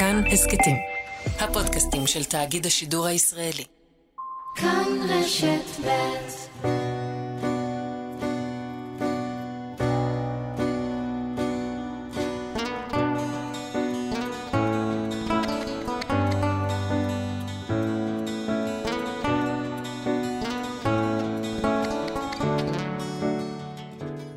כאן 0.00 0.22
הסכתים, 0.32 0.76
הפודקאסטים 1.40 2.06
של 2.06 2.24
תאגיד 2.24 2.66
השידור 2.66 3.06
הישראלי. 3.06 3.64
כאן 4.56 4.84
רשת 5.08 5.80
ב' 5.84 5.90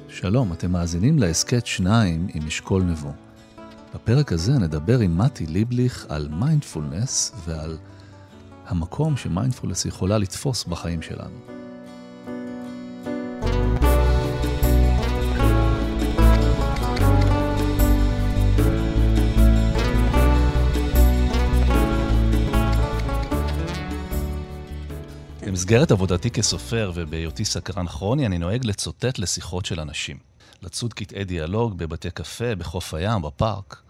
שלום, 0.09 0.53
אתם 0.53 0.71
מאזינים 0.71 1.19
להסכת 1.19 1.65
שניים 1.65 2.27
עם 2.33 2.47
אשכול 2.47 2.83
נבו. 2.83 3.32
בפרק 3.93 4.31
הזה 4.31 4.51
נדבר 4.51 4.99
עם 4.99 5.17
מתי 5.17 5.45
ליבליך 5.45 6.05
על 6.09 6.27
מיינדפולנס 6.31 7.31
ועל 7.45 7.77
המקום 8.65 9.17
שמיינדפולנס 9.17 9.85
יכולה 9.85 10.17
לתפוס 10.17 10.63
בחיים 10.63 11.01
שלנו. 11.01 11.37
במסגרת 25.47 25.91
עבודתי 25.91 26.29
כסופר 26.29 26.91
ובהיותי 26.95 27.45
סקרן 27.45 27.87
כרוני, 27.87 28.25
אני 28.25 28.37
נוהג 28.37 28.65
לצוטט 28.65 29.19
לשיחות 29.19 29.65
של 29.65 29.79
אנשים. 29.79 30.32
לצוד 30.63 30.93
קטעי 30.93 31.23
דיאלוג 31.23 31.77
בבתי 31.77 32.11
קפה, 32.11 32.55
בחוף 32.55 32.93
הים, 32.93 33.21
בפארק. 33.21 33.81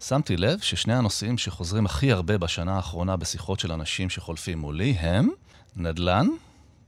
שמתי 0.00 0.36
לב 0.36 0.60
ששני 0.60 0.94
הנושאים 0.94 1.38
שחוזרים 1.38 1.86
הכי 1.86 2.12
הרבה 2.12 2.38
בשנה 2.38 2.76
האחרונה 2.76 3.16
בשיחות 3.16 3.60
של 3.60 3.72
אנשים 3.72 4.10
שחולפים 4.10 4.58
מולי 4.58 4.90
הם 4.90 5.28
נדל"ן 5.76 6.26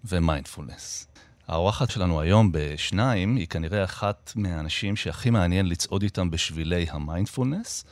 ומיינדפולנס. 0.04 1.06
האורחת 1.48 1.90
שלנו 1.90 2.20
היום 2.20 2.50
בשניים 2.52 3.36
היא 3.36 3.46
כנראה 3.46 3.84
אחת 3.84 4.32
מהאנשים 4.36 4.96
שהכי 4.96 5.30
מעניין 5.30 5.68
לצעוד 5.68 6.02
איתם 6.02 6.30
בשבילי 6.30 6.86
המיינדפולנס, 6.90 7.84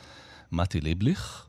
מתי 0.51 0.81
ליבליך. 0.81 1.45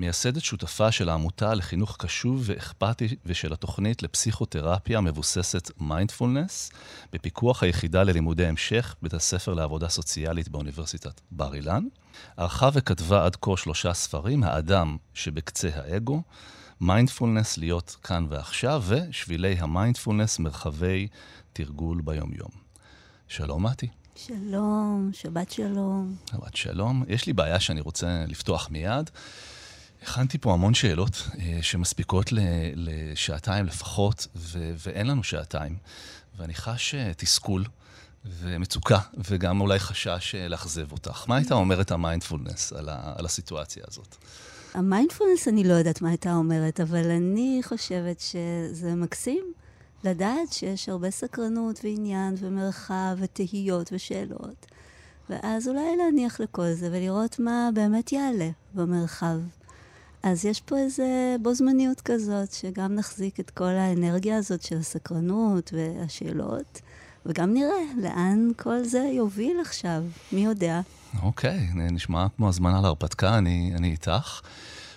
מייסדת 0.00 0.42
שותפה 0.42 0.92
של 0.92 1.08
העמותה 1.08 1.54
לחינוך 1.54 1.96
קשוב 1.98 2.42
ואכפתי 2.46 3.16
ושל 3.26 3.52
התוכנית 3.52 4.02
לפסיכותרפיה 4.02 5.00
מבוססת 5.00 5.70
מיינדפולנס, 5.80 6.70
בפיקוח 7.12 7.62
היחידה 7.62 8.02
ללימודי 8.02 8.46
המשך, 8.46 8.94
בית 9.02 9.14
הספר 9.14 9.54
לעבודה 9.54 9.88
סוציאלית 9.88 10.48
באוניברסיטת 10.48 11.20
בר 11.30 11.54
אילן. 11.54 11.84
ערכה 12.36 12.68
וכתבה 12.72 13.24
עד 13.24 13.36
כה 13.36 13.56
שלושה 13.56 13.94
ספרים, 13.94 14.44
האדם 14.44 14.96
שבקצה 15.14 15.68
האגו, 15.74 16.22
מיינדפולנס 16.80 17.58
להיות 17.58 17.96
כאן 18.02 18.26
ועכשיו, 18.28 18.82
ושבילי 18.88 19.56
המיינדפולנס 19.58 20.38
מרחבי 20.38 21.08
תרגול 21.52 22.00
ביומיום. 22.00 22.50
שלום, 23.28 23.66
מתי. 23.66 23.88
שלום, 24.16 25.10
שבת 25.12 25.50
שלום. 25.50 26.16
שבת 26.30 26.56
שלום. 26.56 27.04
יש 27.08 27.26
לי 27.26 27.32
בעיה 27.32 27.60
שאני 27.60 27.80
רוצה 27.80 28.24
לפתוח 28.28 28.70
מיד. 28.70 29.10
הכנתי 30.02 30.38
פה 30.38 30.52
המון 30.52 30.74
שאלות 30.74 31.28
אה, 31.38 31.58
שמספיקות 31.62 32.32
לשעתיים 32.74 33.66
לפחות, 33.66 34.26
ו- 34.36 34.72
ואין 34.86 35.06
לנו 35.06 35.22
שעתיים. 35.22 35.76
ואני 36.38 36.54
חש 36.54 36.94
אה, 36.94 37.12
תסכול 37.16 37.64
ומצוקה, 38.24 38.98
וגם 39.28 39.60
אולי 39.60 39.78
חשש 39.78 40.34
אה, 40.34 40.48
לאכזב 40.48 40.92
אותך. 40.92 41.24
מה 41.28 41.36
הייתה 41.36 41.54
אומרת 41.54 41.90
המיינדפולנס 41.90 42.72
על, 42.72 42.88
ה- 42.88 43.12
על 43.16 43.24
הסיטואציה 43.24 43.84
הזאת? 43.88 44.16
המיינדפולנס, 44.74 45.48
אני 45.48 45.64
לא 45.64 45.72
יודעת 45.74 46.02
מה 46.02 46.08
הייתה 46.08 46.34
אומרת, 46.34 46.80
אבל 46.80 47.10
אני 47.10 47.60
חושבת 47.64 48.20
שזה 48.20 48.94
מקסים 48.94 49.52
לדעת 50.04 50.52
שיש 50.52 50.88
הרבה 50.88 51.10
סקרנות 51.10 51.80
ועניין 51.84 52.34
ומרחב 52.38 53.16
ותהיות 53.18 53.90
ושאלות. 53.92 54.66
ואז 55.30 55.68
אולי 55.68 55.96
להניח 55.98 56.40
לכל 56.40 56.72
זה 56.72 56.88
ולראות 56.92 57.38
מה 57.38 57.68
באמת 57.74 58.12
יעלה 58.12 58.48
במרחב. 58.74 59.38
אז 60.22 60.44
יש 60.44 60.60
פה 60.60 60.78
איזה 60.78 61.36
בו 61.42 61.54
זמניות 61.54 62.00
כזאת, 62.00 62.52
שגם 62.52 62.94
נחזיק 62.94 63.40
את 63.40 63.50
כל 63.50 63.64
האנרגיה 63.64 64.36
הזאת 64.36 64.62
של 64.62 64.78
הסקרנות 64.78 65.72
והשאלות, 65.76 66.80
וגם 67.26 67.54
נראה 67.54 67.82
לאן 68.02 68.50
כל 68.56 68.84
זה 68.84 68.98
יוביל 68.98 69.56
עכשיו, 69.60 70.02
מי 70.32 70.44
יודע. 70.44 70.80
אוקיי, 71.22 71.68
נשמע 71.74 72.26
כמו 72.36 72.48
הזמנה 72.48 72.80
להרפתקה, 72.80 73.38
אני, 73.38 73.72
אני 73.76 73.90
איתך. 73.90 74.40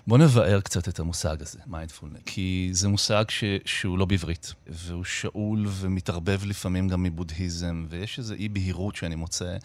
בוא 0.07 0.17
נבאר 0.17 0.61
קצת 0.61 0.87
את 0.87 0.99
המושג 0.99 1.41
הזה, 1.41 1.59
מיינדפולנס, 1.67 2.19
כי 2.25 2.69
זה 2.71 2.87
מושג 2.87 3.23
ש, 3.29 3.43
שהוא 3.65 3.97
לא 3.97 4.05
בעברית, 4.05 4.53
והוא 4.67 5.03
שאול 5.03 5.65
ומתערבב 5.67 6.39
לפעמים 6.45 6.87
גם 6.87 7.03
מבודהיזם, 7.03 7.85
ויש 7.89 8.19
איזו 8.19 8.33
אי-בהירות 8.33 8.95
שאני 8.95 9.15
מוצא 9.15 9.57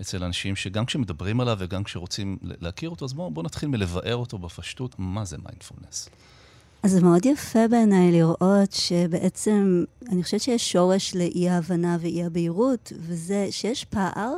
אצל 0.00 0.24
אנשים 0.24 0.56
שגם 0.56 0.86
כשמדברים 0.86 1.40
עליו 1.40 1.56
וגם 1.60 1.84
כשרוצים 1.84 2.38
להכיר 2.42 2.90
אותו, 2.90 3.04
אז 3.04 3.12
בואו 3.12 3.30
בוא 3.30 3.42
נתחיל 3.42 3.68
מלבאר 3.68 4.16
אותו 4.16 4.38
בפשטות, 4.38 4.94
מה 4.98 5.24
זה 5.24 5.36
מיינדפולנס. 5.44 6.08
אז 6.82 6.90
זה 6.90 7.00
מאוד 7.00 7.26
יפה 7.26 7.68
בעיניי 7.68 8.12
לראות 8.12 8.72
שבעצם, 8.72 9.84
אני 10.12 10.22
חושבת 10.22 10.40
שיש 10.40 10.72
שורש 10.72 11.14
לאי-ההבנה 11.14 11.96
ואי-הבהירות, 12.00 12.92
וזה 12.98 13.48
שיש 13.50 13.84
פער 13.84 14.32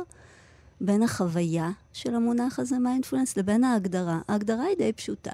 בין 0.81 1.03
החוויה 1.03 1.71
של 1.93 2.15
המונח 2.15 2.59
הזה, 2.59 2.79
מיינדפולנס, 2.79 3.37
לבין 3.37 3.63
ההגדרה. 3.63 4.19
ההגדרה 4.27 4.63
היא 4.63 4.77
די 4.77 4.93
פשוטה. 4.93 5.31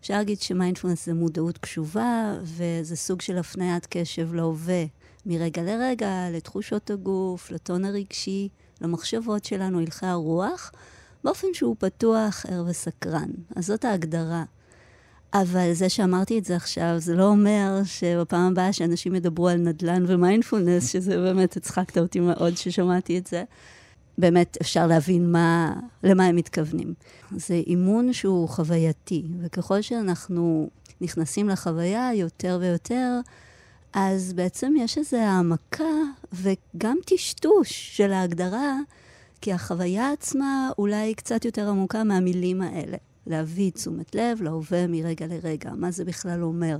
אפשר 0.00 0.14
להגיד 0.14 0.40
שמיינדפולנס 0.40 1.06
זה 1.06 1.14
מודעות 1.14 1.58
קשובה, 1.58 2.34
וזה 2.42 2.96
סוג 2.96 3.20
של 3.20 3.38
הפניית 3.38 3.86
קשב 3.90 4.34
להווה 4.34 4.84
מרגע 5.26 5.62
לרגע, 5.62 6.10
לתחושות 6.32 6.90
הגוף, 6.90 7.50
לטון 7.50 7.84
הרגשי, 7.84 8.48
למחשבות 8.80 9.44
שלנו, 9.44 9.80
הלכי 9.80 10.06
הרוח, 10.06 10.72
באופן 11.24 11.48
שהוא 11.52 11.76
פתוח, 11.78 12.46
ער 12.48 12.64
וסקרן. 12.66 13.30
אז 13.56 13.66
זאת 13.66 13.84
ההגדרה. 13.84 14.44
אבל 15.34 15.72
זה 15.72 15.88
שאמרתי 15.88 16.38
את 16.38 16.44
זה 16.44 16.56
עכשיו, 16.56 16.94
זה 16.98 17.14
לא 17.14 17.24
אומר 17.24 17.80
שבפעם 17.84 18.52
הבאה 18.52 18.72
שאנשים 18.72 19.14
ידברו 19.14 19.48
על 19.48 19.56
נדל"ן 19.56 20.04
ומיינדפולנס, 20.06 20.88
שזה 20.88 21.16
באמת, 21.16 21.56
הצחקת 21.56 21.98
אותי 21.98 22.20
מאוד 22.20 22.56
ששמעתי 22.56 23.18
את 23.18 23.26
זה, 23.26 23.44
באמת 24.18 24.58
אפשר 24.60 24.86
להבין 24.86 25.32
מה, 25.32 25.72
למה 26.02 26.26
הם 26.26 26.36
מתכוונים. 26.36 26.94
זה 27.36 27.54
אימון 27.54 28.12
שהוא 28.12 28.48
חווייתי, 28.48 29.24
וככל 29.40 29.82
שאנחנו 29.82 30.68
נכנסים 31.00 31.48
לחוויה 31.48 32.10
יותר 32.14 32.58
ויותר, 32.60 33.20
אז 33.92 34.32
בעצם 34.32 34.72
יש 34.78 34.98
איזו 34.98 35.16
העמקה 35.16 35.84
וגם 36.32 36.96
טשטוש 37.06 37.96
של 37.96 38.12
ההגדרה, 38.12 38.78
כי 39.40 39.52
החוויה 39.52 40.12
עצמה 40.12 40.70
אולי 40.78 41.14
קצת 41.14 41.44
יותר 41.44 41.68
עמוקה 41.68 42.04
מהמילים 42.04 42.62
האלה. 42.62 42.96
להביא 43.26 43.70
תשומת 43.70 44.14
לב 44.14 44.42
להווה 44.42 44.86
מרגע 44.86 45.26
לרגע, 45.26 45.70
מה 45.76 45.90
זה 45.90 46.04
בכלל 46.04 46.42
אומר. 46.42 46.78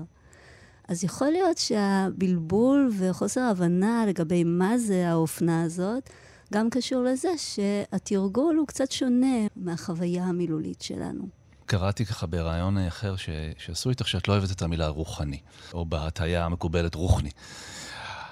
אז 0.88 1.04
יכול 1.04 1.30
להיות 1.30 1.58
שהבלבול 1.58 2.90
וחוסר 2.98 3.40
ההבנה 3.40 4.04
לגבי 4.06 4.44
מה 4.44 4.78
זה 4.78 5.08
האופנה 5.08 5.62
הזאת, 5.62 6.10
גם 6.52 6.70
קשור 6.70 7.02
לזה 7.02 7.28
שהתרגול 7.36 8.56
הוא 8.56 8.66
קצת 8.66 8.92
שונה 8.92 9.46
מהחוויה 9.56 10.24
המילולית 10.24 10.82
שלנו. 10.82 11.28
קראתי 11.66 12.04
ככה 12.04 12.26
בריאיון 12.26 12.78
אחר 12.78 13.16
ש... 13.16 13.28
שעשו 13.58 13.90
איתך 13.90 14.08
שאת 14.08 14.28
לא 14.28 14.32
אוהבת 14.32 14.50
את 14.50 14.62
המילה 14.62 14.88
רוחני, 14.88 15.40
או 15.72 15.86
בהטיה 15.86 16.44
המקובלת 16.44 16.94
רוחני. 16.94 17.30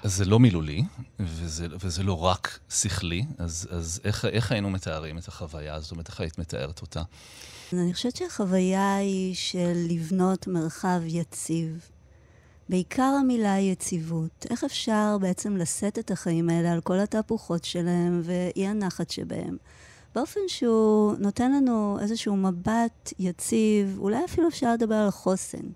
אז 0.03 0.15
זה 0.15 0.25
לא 0.25 0.39
מילולי, 0.39 0.83
וזה, 1.19 1.67
וזה 1.79 2.03
לא 2.03 2.23
רק 2.23 2.59
שכלי, 2.69 3.25
אז, 3.37 3.67
אז 3.71 4.01
איך, 4.03 4.25
איך 4.25 4.51
היינו 4.51 4.69
מתארים 4.69 5.17
את 5.17 5.27
החוויה 5.27 5.75
הזאת? 5.75 5.83
זאת 5.83 5.91
אומרת, 5.91 6.09
איך 6.09 6.19
היית 6.19 6.37
מתארת 6.37 6.81
אותה? 6.81 7.01
אני 7.73 7.93
חושבת 7.93 8.15
שהחוויה 8.15 8.95
היא 8.95 9.35
של 9.35 9.73
לבנות 9.89 10.47
מרחב 10.47 11.01
יציב. 11.05 11.89
בעיקר 12.69 13.13
המילה 13.21 13.59
יציבות. 13.59 14.45
איך 14.49 14.63
אפשר 14.63 15.17
בעצם 15.21 15.57
לשאת 15.57 15.99
את 15.99 16.11
החיים 16.11 16.49
האלה 16.49 16.71
על 16.71 16.81
כל 16.81 16.99
התהפוכות 16.99 17.63
שלהם 17.63 18.21
ואי 18.23 18.67
הנחת 18.67 19.09
שבהם? 19.09 19.57
באופן 20.15 20.39
שהוא 20.47 21.15
נותן 21.19 21.51
לנו 21.51 21.97
איזשהו 22.01 22.35
מבט 22.35 23.13
יציב, 23.19 23.97
אולי 23.99 24.25
אפילו 24.25 24.47
אפשר 24.47 24.73
לדבר 24.73 24.95
על 24.95 25.11
חוסן. 25.11 25.67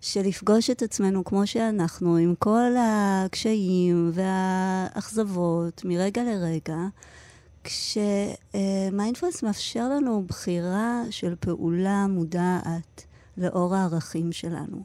של 0.00 0.20
לפגוש 0.20 0.70
את 0.70 0.82
עצמנו 0.82 1.24
כמו 1.24 1.46
שאנחנו, 1.46 2.16
עם 2.16 2.34
כל 2.38 2.74
הקשיים 2.78 4.10
והאכזבות 4.14 5.82
מרגע 5.84 6.22
לרגע, 6.24 6.76
כשמיינדפלס 7.64 9.42
מאפשר 9.42 9.88
לנו 9.88 10.24
בחירה 10.26 11.02
של 11.10 11.34
פעולה 11.40 12.06
מודעת 12.06 13.04
לאור 13.40 13.74
הערכים 13.74 14.32
שלנו. 14.32 14.82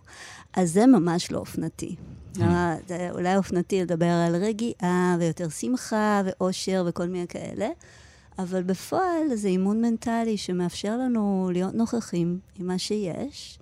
אז 0.53 0.71
זה 0.71 0.87
ממש 0.87 1.31
לא 1.31 1.37
אופנתי. 1.39 1.95
Mm. 2.35 2.39
זה 2.87 3.09
אולי 3.11 3.37
אופנתי 3.37 3.81
לדבר 3.81 4.11
על 4.27 4.35
רגיעה 4.35 5.15
ויותר 5.19 5.49
שמחה 5.49 6.21
ואושר 6.25 6.85
וכל 6.87 7.07
מיני 7.07 7.27
כאלה. 7.27 7.67
אבל 8.39 8.63
בפועל 8.63 9.35
זה 9.35 9.47
אימון 9.47 9.81
מנטלי 9.81 10.37
שמאפשר 10.37 10.97
לנו 10.97 11.49
להיות 11.53 11.73
נוכחים 11.73 12.39
עם 12.59 12.67
מה 12.67 12.77
שיש, 12.77 13.59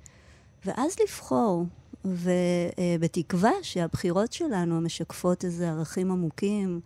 ואז 0.66 0.96
לבחור. 1.04 1.66
ובתקווה 2.06 3.52
שהבחירות 3.62 4.34
שלנו 4.34 4.82
משקפות 4.82 5.46
איזה 5.46 5.70
ערכים 5.70 6.12
עמוקים, 6.12 6.80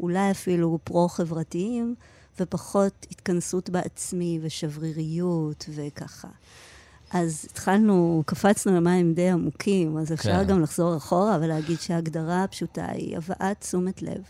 אולי 0.00 0.30
אפילו 0.30 0.78
פרו-חברתיים, 0.84 1.94
ופחות 2.40 3.06
התכנסות 3.10 3.70
בעצמי 3.70 4.38
ושבריריות 4.42 5.64
וככה. 5.74 6.28
אז 7.14 7.46
התחלנו, 7.50 8.22
קפצנו 8.26 8.76
למים 8.76 9.14
די 9.14 9.30
עמוקים, 9.30 9.96
אז 9.96 10.12
אפשר 10.12 10.44
כן. 10.44 10.46
גם 10.46 10.62
לחזור 10.62 10.96
אחורה 10.96 11.38
ולהגיד 11.42 11.80
שההגדרה 11.80 12.44
הפשוטה 12.44 12.86
היא 12.90 13.16
הבאת 13.16 13.60
תשומת 13.60 14.02
לב 14.02 14.22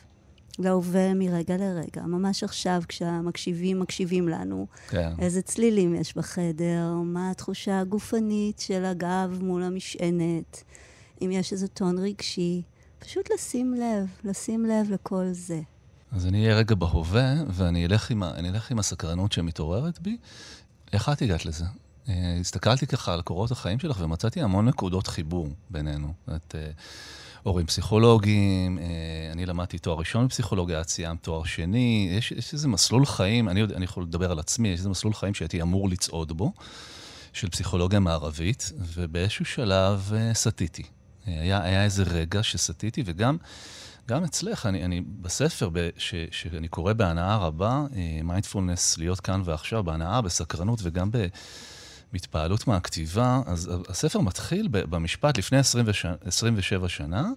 להווה 0.59 1.15
מרגע 1.15 1.57
לרגע. 1.57 2.03
ממש 2.03 2.45
עכשיו, 2.45 2.83
כשהמקשיבים 2.89 3.81
מקשיבים 3.81 4.29
לנו, 4.29 4.67
כן. 4.89 5.13
איזה 5.19 5.43
צלילים 5.43 5.95
יש 5.95 6.17
בחדר, 6.17 6.93
מה 7.05 7.31
התחושה 7.31 7.81
הגופנית 7.81 8.59
של 8.59 8.85
הגב 8.85 9.39
מול 9.43 9.63
המשענת, 9.63 10.65
אם 11.23 11.31
יש 11.33 11.53
איזה 11.53 11.69
טון 11.69 11.99
רגשי, 11.99 12.63
פשוט 12.99 13.31
לשים 13.35 13.75
לב, 13.75 14.07
לשים 14.25 14.67
לב 14.67 14.91
לכל 14.91 15.25
זה. 15.33 15.61
אז 16.13 16.27
אני 16.27 16.43
אהיה 16.43 16.57
רגע 16.57 16.75
בהווה, 16.75 17.35
ואני 17.49 17.87
אלך 17.87 18.11
עם, 18.11 18.23
אלך 18.23 18.71
עם 18.71 18.79
הסקרנות 18.79 19.33
שמתעוררת 19.33 20.01
בי. 20.01 20.17
איך 20.93 21.09
את 21.09 21.23
הגעת 21.23 21.47
לזה? 21.47 21.65
אה, 22.09 22.37
הסתכלתי 22.41 22.87
ככה 22.87 23.15
על 23.15 23.23
קורות 23.23 23.51
החיים 23.51 23.79
שלך 23.79 24.01
ומצאתי 24.01 24.43
המון 24.43 24.69
נקודות 24.69 25.07
חיבור 25.07 25.49
בינינו. 25.71 26.13
את 26.37 26.55
אה, 26.55 26.71
הורים 27.43 27.67
פסיכולוגיים, 27.67 28.79
אה, 28.79 28.85
אני 29.33 29.47
למדתי 29.47 29.79
תואר 29.79 29.99
ראשון 29.99 30.27
בפסיכולוגיה, 30.27 30.81
את 30.81 30.89
סיימת 30.89 31.23
תואר 31.23 31.45
שני, 31.45 32.09
יש, 32.19 32.33
יש 32.33 32.53
איזה 32.53 32.69
מסלול 32.69 33.07
חיים, 33.07 33.49
אני, 33.49 33.63
אני 33.63 33.85
יכול 33.85 34.03
לדבר 34.03 34.31
על 34.31 34.39
עצמי, 34.39 34.69
יש 34.69 34.79
איזה 34.79 34.89
מסלול 34.89 35.15
חיים 35.15 35.35
שהייתי 35.35 35.63
אמור 35.63 35.89
לצעוד 35.89 36.33
בו, 36.33 36.53
של 37.33 37.51
פסיכולוגיה 37.51 38.01
מערבית, 38.01 38.73
ובאיזשהו 38.95 39.45
שלב 39.45 40.13
סטיתי. 40.33 40.83
היה, 41.27 41.63
היה 41.63 41.85
איזה 41.85 42.03
רגע 42.03 42.43
שסטיתי, 42.43 43.03
וגם... 43.07 43.37
גם 44.09 44.25
אצלך, 44.25 44.67
אני, 44.67 44.85
אני 44.85 45.01
בספר 45.01 45.69
ב, 45.73 45.89
ש, 45.97 46.15
שאני 46.31 46.69
קורא 46.69 46.93
בהנאה 46.93 47.37
רבה, 47.37 47.85
מיינדפולנס, 48.25 48.99
להיות 48.99 49.21
כאן 49.21 49.43
ועכשיו, 49.45 49.85
בהנאה, 49.85 50.21
בסקרנות 50.21 50.79
וגם 50.83 51.11
ב... 51.11 51.27
בהתפעלות 52.15 52.67
מהכתיבה, 52.67 53.41
אז 53.47 53.71
הספר 53.89 54.21
מתחיל 54.21 54.69
במשפט 54.71 55.39
לפני 55.39 55.59
27 55.59 56.89
שנה, 56.89 57.31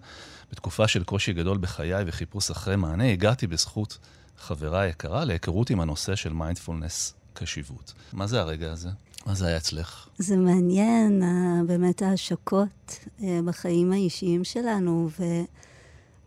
בתקופה 0.52 0.88
של 0.88 1.04
קושי 1.04 1.34
גדול 1.34 1.58
בחיי 1.58 2.04
וחיפוש 2.08 2.52
אחרי 2.52 2.76
מענה, 2.76 3.12
הגעתי 3.12 3.48
בזכות 3.48 3.98
חברה 4.38 4.88
יקרה 4.88 5.26
להיכרות 5.26 5.70
עם 5.70 5.80
הנושא 5.80 6.16
של 6.16 6.34
מיינדפולנס 6.34 7.14
קשיבות. 7.34 7.94
מה 8.14 8.28
זה 8.28 8.40
הרגע 8.42 8.72
הזה? 8.72 8.90
מה 9.26 9.36
זה 9.36 9.48
היה 9.48 9.58
אצלך? 9.58 10.08
זה 10.18 10.38
מעניין, 10.38 11.24
באמת 11.68 12.02
ההשקות 12.02 13.00
אה, 13.24 13.40
בחיים 13.46 13.92
האישיים 13.92 14.44
שלנו, 14.44 15.10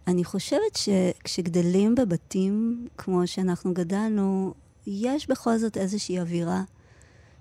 ואני 0.07 0.25
חושבת 0.25 0.77
שכשגדלים 0.77 1.95
בבתים 1.95 2.87
כמו 2.99 3.27
שאנחנו 3.27 3.75
גדלנו, 3.75 4.55
יש 4.87 5.29
בכל 5.29 5.59
זאת 5.59 5.77
איזושהי 5.77 6.21
אווירה 6.21 6.63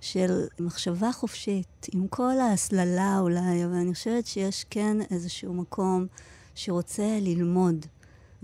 של 0.01 0.45
מחשבה 0.59 1.11
חופשית, 1.11 1.87
עם 1.93 2.07
כל 2.07 2.39
ההסללה 2.39 3.19
אולי, 3.19 3.65
אבל 3.65 3.73
אני 3.73 3.93
חושבת 3.93 4.25
שיש 4.25 4.65
כן 4.69 4.97
איזשהו 5.11 5.53
מקום 5.53 6.07
שרוצה 6.55 7.17
ללמוד 7.21 7.85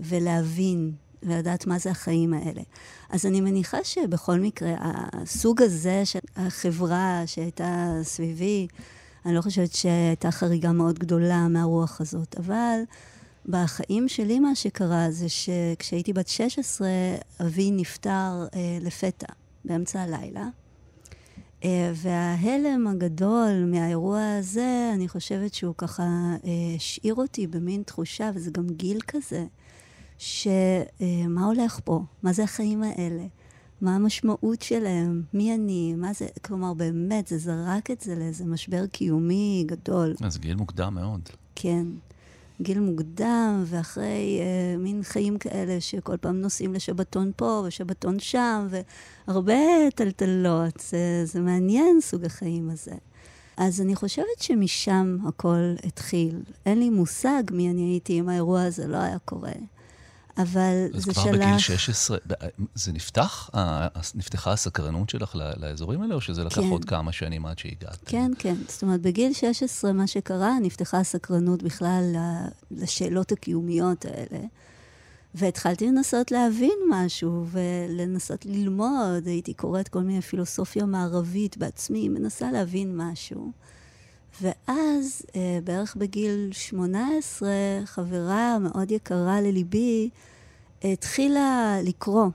ולהבין 0.00 0.92
ולדעת 1.22 1.66
מה 1.66 1.78
זה 1.78 1.90
החיים 1.90 2.34
האלה. 2.34 2.62
אז 3.10 3.26
אני 3.26 3.40
מניחה 3.40 3.84
שבכל 3.84 4.40
מקרה, 4.40 4.74
הסוג 5.12 5.62
הזה 5.62 6.04
של 6.04 6.18
החברה 6.36 7.22
שהייתה 7.26 7.92
סביבי, 8.02 8.66
אני 9.26 9.34
לא 9.34 9.42
חושבת 9.42 9.74
שהייתה 9.74 10.30
חריגה 10.30 10.72
מאוד 10.72 10.98
גדולה 10.98 11.48
מהרוח 11.48 12.00
הזאת, 12.00 12.36
אבל 12.38 12.80
בחיים 13.46 14.08
שלי 14.08 14.38
מה 14.38 14.54
שקרה 14.54 15.10
זה 15.10 15.26
שכשהייתי 15.28 16.12
בת 16.12 16.28
16, 16.28 16.88
אבי 17.40 17.70
נפטר 17.70 18.46
אה, 18.54 18.78
לפתע, 18.80 19.26
באמצע 19.64 20.00
הלילה. 20.02 20.48
אה, 21.64 21.92
וההלם 21.94 22.86
הגדול 22.86 23.64
מהאירוע 23.66 24.36
הזה, 24.38 24.90
אני 24.94 25.08
חושבת 25.08 25.54
שהוא 25.54 25.74
ככה 25.78 26.02
אה, 26.02 26.50
השאיר 26.76 27.14
אותי 27.14 27.46
במין 27.46 27.82
תחושה, 27.82 28.30
וזה 28.34 28.50
גם 28.50 28.66
גיל 28.66 29.00
כזה, 29.00 29.46
שמה 30.18 31.40
אה, 31.40 31.46
הולך 31.46 31.80
פה? 31.84 32.00
מה 32.22 32.32
זה 32.32 32.44
החיים 32.44 32.82
האלה? 32.82 33.26
מה 33.80 33.94
המשמעות 33.94 34.62
שלהם? 34.62 35.22
מי 35.34 35.54
אני? 35.54 35.94
מה 35.96 36.12
זה? 36.12 36.26
כלומר, 36.44 36.74
באמת, 36.74 37.26
זה 37.26 37.38
זרק 37.38 37.90
את 37.90 38.00
זה 38.00 38.14
לאיזה 38.14 38.44
משבר 38.44 38.86
קיומי 38.86 39.64
גדול. 39.66 40.14
אז 40.24 40.38
גיל 40.38 40.56
מוקדם 40.56 40.94
מאוד. 40.94 41.20
כן. 41.54 41.86
גיל 42.60 42.80
מוקדם, 42.80 43.64
ואחרי 43.66 44.40
אה, 44.40 44.76
מין 44.78 45.02
חיים 45.02 45.38
כאלה 45.38 45.80
שכל 45.80 46.16
פעם 46.16 46.40
נוסעים 46.40 46.74
לשבתון 46.74 47.32
פה 47.36 47.62
ושבתון 47.66 48.18
שם, 48.18 48.66
והרבה 49.28 49.90
טלטלות. 49.94 50.80
זה, 50.80 51.24
זה 51.24 51.40
מעניין 51.40 52.00
סוג 52.00 52.24
החיים 52.24 52.70
הזה. 52.70 52.94
אז 53.56 53.80
אני 53.80 53.94
חושבת 53.94 54.38
שמשם 54.40 55.16
הכל 55.28 55.74
התחיל. 55.84 56.42
אין 56.66 56.78
לי 56.78 56.90
מושג 56.90 57.42
מי 57.50 57.70
אני 57.70 57.82
הייתי 57.82 58.20
אם 58.20 58.28
האירוע 58.28 58.62
הזה 58.62 58.86
לא 58.86 58.96
היה 58.96 59.18
קורה. 59.18 59.52
אבל 60.38 60.86
זה 60.92 61.02
שלח... 61.02 61.18
אז 61.18 61.22
כבר 61.22 61.32
בגיל 61.32 61.58
16, 61.58 62.18
זה 62.74 62.92
נפתח? 62.92 63.50
נפתחה 64.14 64.52
הסקרנות 64.52 65.10
שלך 65.10 65.36
לאזורים 65.56 66.02
האלה, 66.02 66.14
או 66.14 66.20
שזה 66.20 66.44
לקח 66.44 66.60
כן. 66.60 66.68
עוד 66.68 66.84
כמה 66.84 67.12
שנים 67.12 67.46
עד 67.46 67.58
שהגעת? 67.58 67.98
כן, 68.06 68.32
כן. 68.38 68.54
זאת 68.68 68.82
אומרת, 68.82 69.00
בגיל 69.00 69.32
16, 69.32 69.92
מה 69.92 70.06
שקרה, 70.06 70.58
נפתחה 70.62 70.98
הסקרנות 70.98 71.62
בכלל 71.62 72.16
לשאלות 72.70 73.32
הקיומיות 73.32 74.04
האלה. 74.04 74.44
והתחלתי 75.34 75.86
לנסות 75.86 76.30
להבין 76.30 76.78
משהו 76.90 77.46
ולנסות 77.50 78.46
ללמוד. 78.46 79.26
הייתי 79.26 79.54
קוראת 79.54 79.88
כל 79.88 80.02
מיני 80.02 80.22
פילוסופיה 80.22 80.84
מערבית 80.84 81.56
בעצמי, 81.56 82.08
מנסה 82.08 82.52
להבין 82.52 82.96
משהו. 82.96 83.52
ואז, 84.42 85.22
אה, 85.36 85.58
בערך 85.64 85.96
בגיל 85.96 86.48
18, 86.52 87.48
חברה 87.84 88.58
מאוד 88.58 88.90
יקרה 88.90 89.40
לליבי 89.40 90.08
התחילה 90.84 91.76
לקרוא 91.82 92.26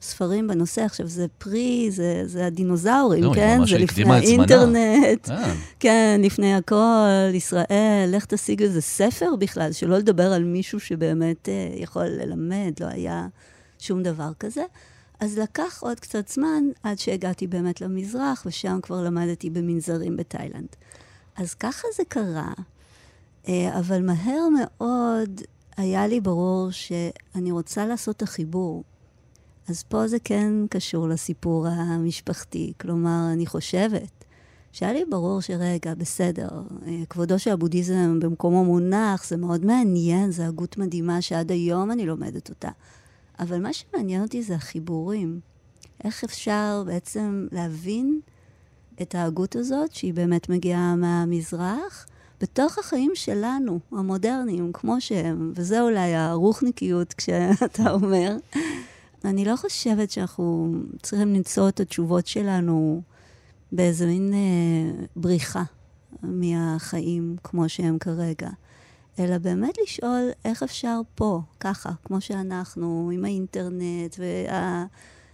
ספרים 0.00 0.48
בנושא. 0.48 0.82
עכשיו, 0.82 1.06
זה 1.06 1.26
פרי, 1.38 1.90
זה, 1.90 2.22
זה 2.26 2.46
הדינוזאורים, 2.46 3.24
לא, 3.24 3.32
כן? 3.34 3.60
זה 3.66 3.78
לפני 3.78 4.14
האינטרנט. 4.14 5.26
כן. 5.26 5.54
כן, 5.80 6.20
לפני 6.24 6.54
הכל, 6.54 7.30
ישראל, 7.34 8.08
לך 8.12 8.24
תשיג 8.24 8.62
איזה 8.62 8.80
ספר 8.80 9.36
בכלל, 9.36 9.72
שלא 9.72 9.98
לדבר 9.98 10.32
על 10.32 10.44
מישהו 10.44 10.80
שבאמת 10.80 11.48
אה, 11.48 11.68
יכול 11.76 12.04
ללמד, 12.04 12.72
לא 12.80 12.86
היה 12.86 13.26
שום 13.78 14.02
דבר 14.02 14.30
כזה. 14.40 14.62
אז 15.20 15.38
לקח 15.38 15.82
עוד 15.82 16.00
קצת 16.00 16.28
זמן 16.28 16.64
עד 16.82 16.98
שהגעתי 16.98 17.46
באמת 17.46 17.80
למזרח, 17.80 18.42
ושם 18.46 18.78
כבר 18.82 19.02
למדתי 19.02 19.50
במנזרים 19.50 20.16
בתאילנד. 20.16 20.76
אז 21.38 21.54
ככה 21.54 21.88
זה 21.96 22.02
קרה, 22.08 22.52
אה, 23.48 23.78
אבל 23.78 24.02
מהר 24.02 24.48
מאוד 24.60 25.40
היה 25.76 26.06
לי 26.06 26.20
ברור 26.20 26.70
שאני 26.70 27.50
רוצה 27.52 27.86
לעשות 27.86 28.16
את 28.16 28.22
החיבור. 28.22 28.84
אז 29.68 29.82
פה 29.82 30.08
זה 30.08 30.16
כן 30.24 30.52
קשור 30.70 31.08
לסיפור 31.08 31.66
המשפחתי. 31.66 32.72
כלומר, 32.80 33.28
אני 33.32 33.46
חושבת 33.46 34.24
שהיה 34.72 34.92
לי 34.92 35.04
ברור 35.04 35.40
שרגע, 35.40 35.94
בסדר, 35.94 36.48
אה, 36.86 37.02
כבודו 37.10 37.38
של 37.38 37.50
הבודהיזם 37.50 38.20
במקומו 38.20 38.64
מונח, 38.64 39.24
זה 39.28 39.36
מאוד 39.36 39.64
מעניין, 39.64 40.30
זו 40.30 40.42
הגות 40.42 40.78
מדהימה 40.78 41.22
שעד 41.22 41.52
היום 41.52 41.90
אני 41.90 42.06
לומדת 42.06 42.48
אותה. 42.48 42.70
אבל 43.38 43.62
מה 43.62 43.72
שמעניין 43.72 44.22
אותי 44.22 44.42
זה 44.42 44.54
החיבורים. 44.54 45.40
איך 46.04 46.24
אפשר 46.24 46.82
בעצם 46.86 47.46
להבין 47.52 48.20
את 49.02 49.14
ההגות 49.14 49.56
הזאת, 49.56 49.92
שהיא 49.94 50.14
באמת 50.14 50.48
מגיעה 50.48 50.96
מהמזרח, 50.96 52.06
בתוך 52.40 52.78
החיים 52.78 53.10
שלנו, 53.14 53.80
המודרניים, 53.92 54.70
כמו 54.72 55.00
שהם, 55.00 55.52
וזה 55.54 55.80
אולי 55.80 56.14
הרוחניקיות 56.14 57.12
כשאתה 57.12 57.90
אומר. 57.90 58.36
אני 59.24 59.44
לא 59.44 59.56
חושבת 59.56 60.10
שאנחנו 60.10 60.72
צריכים 61.02 61.34
למצוא 61.34 61.68
את 61.68 61.80
התשובות 61.80 62.26
שלנו 62.26 63.02
באיזה 63.72 64.06
מין 64.06 64.34
אה, 64.34 65.04
בריחה 65.16 65.62
מהחיים 66.22 67.36
כמו 67.44 67.68
שהם 67.68 67.98
כרגע, 67.98 68.48
אלא 69.18 69.38
באמת 69.38 69.74
לשאול 69.82 70.30
איך 70.44 70.62
אפשר 70.62 71.00
פה, 71.14 71.40
ככה, 71.60 71.90
כמו 72.04 72.20
שאנחנו, 72.20 73.10
עם 73.14 73.24
האינטרנט 73.24 74.16
וה... 74.18 74.86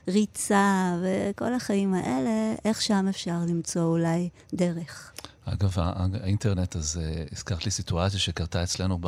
ריצה 0.08 0.96
וכל 1.02 1.54
החיים 1.54 1.94
האלה, 1.94 2.54
איך 2.64 2.82
שם 2.82 3.06
אפשר 3.08 3.38
למצוא 3.48 3.82
אולי 3.82 4.28
דרך. 4.54 5.12
אגב, 5.44 5.76
האינטרנט 6.22 6.76
הזה, 6.76 7.24
הזכרת 7.32 7.64
לי 7.64 7.70
סיטואציה 7.70 8.20
שקרתה 8.20 8.62
אצלנו 8.62 8.98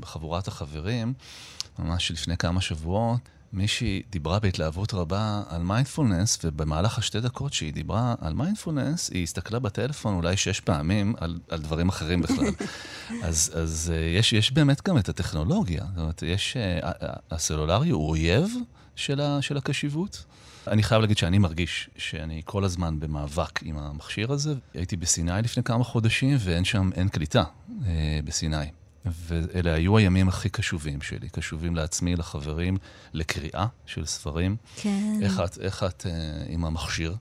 בחבורת 0.00 0.48
החברים, 0.48 1.14
ממש 1.78 2.10
לפני 2.10 2.36
כמה 2.36 2.60
שבועות. 2.60 3.20
מישהי 3.56 4.02
דיברה 4.10 4.38
בהתלהבות 4.38 4.94
רבה 4.94 5.42
על 5.48 5.62
מיינדפולנס, 5.62 6.38
ובמהלך 6.44 6.98
השתי 6.98 7.20
דקות 7.20 7.52
שהיא 7.52 7.72
דיברה 7.72 8.14
על 8.20 8.34
מיינדפולנס, 8.34 9.10
היא 9.10 9.22
הסתכלה 9.22 9.58
בטלפון 9.58 10.14
אולי 10.14 10.36
שש 10.36 10.60
פעמים 10.60 11.14
על, 11.18 11.38
על 11.48 11.60
דברים 11.60 11.88
אחרים 11.88 12.22
בכלל. 12.22 12.46
אז, 13.22 13.52
אז 13.54 13.92
אה, 13.94 14.00
יש, 14.00 14.32
יש 14.32 14.52
באמת 14.52 14.88
גם 14.88 14.98
את 14.98 15.08
הטכנולוגיה. 15.08 15.84
זאת 15.88 15.98
אומרת, 15.98 16.22
יש... 16.22 16.56
אה, 16.56 16.92
הסלולרי 17.30 17.90
הוא 17.90 18.08
אויב 18.08 18.50
של, 18.96 19.20
ה, 19.20 19.42
של 19.42 19.56
הקשיבות. 19.56 20.24
אני 20.66 20.82
חייב 20.82 21.00
להגיד 21.00 21.18
שאני 21.18 21.38
מרגיש 21.38 21.90
שאני 21.96 22.42
כל 22.44 22.64
הזמן 22.64 23.00
במאבק 23.00 23.62
עם 23.62 23.78
המכשיר 23.78 24.32
הזה. 24.32 24.54
הייתי 24.74 24.96
בסיני 24.96 25.42
לפני 25.42 25.62
כמה 25.62 25.84
חודשים, 25.84 26.36
ואין 26.40 26.64
שם, 26.64 26.90
אין 26.94 27.08
קליטה 27.08 27.44
אה, 27.86 28.20
בסיני. 28.24 28.66
ואלה 29.12 29.74
היו 29.74 29.96
הימים 29.96 30.28
הכי 30.28 30.48
קשובים 30.48 31.00
שלי, 31.00 31.28
קשובים 31.28 31.76
לעצמי, 31.76 32.16
לחברים, 32.16 32.76
לקריאה 33.12 33.66
של 33.86 34.06
ספרים. 34.06 34.56
כן. 34.76 35.18
איך 35.22 35.40
את, 35.40 35.58
איך 35.58 35.84
את 35.84 36.06
אה, 36.06 36.12
עם 36.48 36.64
המכשיר? 36.64 37.16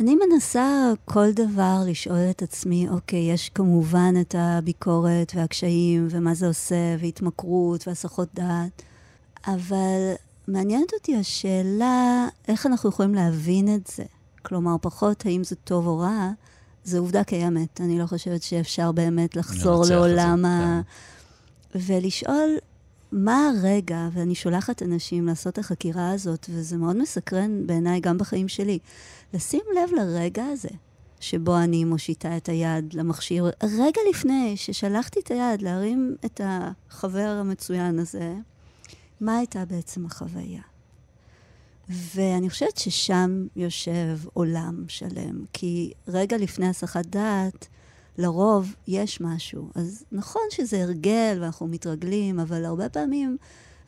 אני 0.00 0.16
מנסה 0.16 0.92
כל 1.04 1.32
דבר 1.32 1.82
לשאול 1.86 2.30
את 2.30 2.42
עצמי, 2.42 2.88
אוקיי, 2.88 3.32
יש 3.32 3.48
כמובן 3.48 4.14
את 4.20 4.34
הביקורת 4.38 5.32
והקשיים 5.36 6.08
ומה 6.10 6.34
זה 6.34 6.46
עושה, 6.46 6.96
והתמכרות 7.00 7.88
והסחות 7.88 8.28
דעת, 8.34 8.82
אבל 9.46 10.12
מעניינת 10.48 10.92
אותי 10.94 11.16
השאלה 11.16 12.26
איך 12.48 12.66
אנחנו 12.66 12.88
יכולים 12.88 13.14
להבין 13.14 13.74
את 13.74 13.86
זה. 13.86 14.04
כלומר, 14.42 14.76
פחות 14.80 15.26
האם 15.26 15.44
זה 15.44 15.56
טוב 15.56 15.86
או 15.86 15.98
רע, 15.98 16.30
זו 16.88 16.98
עובדה 16.98 17.24
קיימת. 17.24 17.80
אני 17.80 17.98
לא 17.98 18.06
חושבת 18.06 18.42
שאפשר 18.42 18.92
באמת 18.92 19.36
לחזור 19.36 19.84
לעולם 19.90 20.44
ה... 20.44 20.80
כן. 21.72 21.78
ולשאול 21.86 22.56
מה 23.12 23.48
הרגע, 23.48 24.08
ואני 24.12 24.34
שולחת 24.34 24.82
אנשים 24.82 25.26
לעשות 25.26 25.52
את 25.52 25.58
החקירה 25.58 26.10
הזאת, 26.10 26.46
וזה 26.50 26.76
מאוד 26.76 26.96
מסקרן 26.96 27.66
בעיניי 27.66 28.00
גם 28.00 28.18
בחיים 28.18 28.48
שלי, 28.48 28.78
לשים 29.34 29.60
לב 29.76 29.94
לרגע 29.96 30.44
הזה, 30.44 30.68
שבו 31.20 31.58
אני 31.58 31.84
מושיטה 31.84 32.36
את 32.36 32.48
היד 32.48 32.94
למכשיר, 32.94 33.50
רגע 33.62 34.00
לפני 34.10 34.56
ששלחתי 34.56 35.20
את 35.20 35.30
היד 35.30 35.62
להרים 35.62 36.16
את 36.24 36.40
החבר 36.44 37.36
המצוין 37.40 37.98
הזה, 37.98 38.34
מה 39.20 39.36
הייתה 39.36 39.64
בעצם 39.64 40.06
החוויה? 40.06 40.62
ואני 41.88 42.50
חושבת 42.50 42.76
ששם 42.76 43.46
יושב 43.56 44.18
עולם 44.32 44.84
שלם, 44.88 45.44
כי 45.52 45.92
רגע 46.08 46.36
לפני 46.36 46.68
הסחת 46.68 47.06
דעת, 47.06 47.68
לרוב 48.18 48.74
יש 48.88 49.20
משהו. 49.20 49.70
אז 49.74 50.04
נכון 50.12 50.42
שזה 50.50 50.82
הרגל 50.82 51.38
ואנחנו 51.40 51.66
מתרגלים, 51.66 52.40
אבל 52.40 52.64
הרבה 52.64 52.88
פעמים 52.88 53.36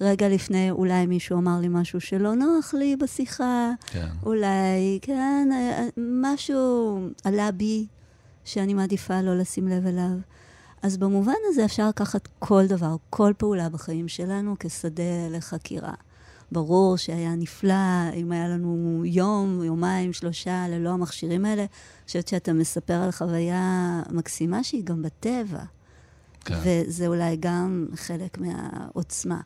רגע 0.00 0.28
לפני 0.28 0.70
אולי 0.70 1.06
מישהו 1.06 1.38
אמר 1.38 1.60
לי 1.60 1.68
משהו 1.70 2.00
שלא 2.00 2.34
נוח 2.34 2.74
לי 2.74 2.96
בשיחה, 2.96 3.70
כן. 3.86 4.08
אולי, 4.22 4.98
כן, 5.02 5.48
משהו 5.96 6.98
עלה 7.24 7.50
בי 7.50 7.86
שאני 8.44 8.74
מעדיפה 8.74 9.20
לא 9.20 9.38
לשים 9.38 9.68
לב 9.68 9.86
אליו. 9.86 10.16
אז 10.82 10.96
במובן 10.96 11.32
הזה 11.48 11.64
אפשר 11.64 11.88
לקחת 11.88 12.28
כל 12.38 12.66
דבר, 12.66 12.96
כל 13.10 13.32
פעולה 13.38 13.68
בחיים 13.68 14.08
שלנו 14.08 14.56
כשדה 14.58 15.28
לחקירה. 15.30 15.94
ברור 16.52 16.96
שהיה 16.96 17.34
נפלא 17.34 18.12
אם 18.14 18.32
היה 18.32 18.48
לנו 18.48 19.02
יום, 19.04 19.64
יומיים, 19.64 20.12
שלושה, 20.12 20.66
ללא 20.68 20.90
המכשירים 20.90 21.44
האלה. 21.44 21.62
אני 21.62 22.06
חושבת 22.06 22.28
שאתה 22.28 22.52
מספר 22.52 22.94
על 22.94 23.10
חוויה 23.10 24.02
מקסימה 24.10 24.64
שהיא 24.64 24.84
גם 24.84 25.02
בטבע. 25.02 25.62
כן. 26.44 26.58
וזה 26.64 27.06
אולי 27.06 27.36
גם 27.40 27.86
חלק 27.94 28.38
מהעוצמה. 28.38 29.40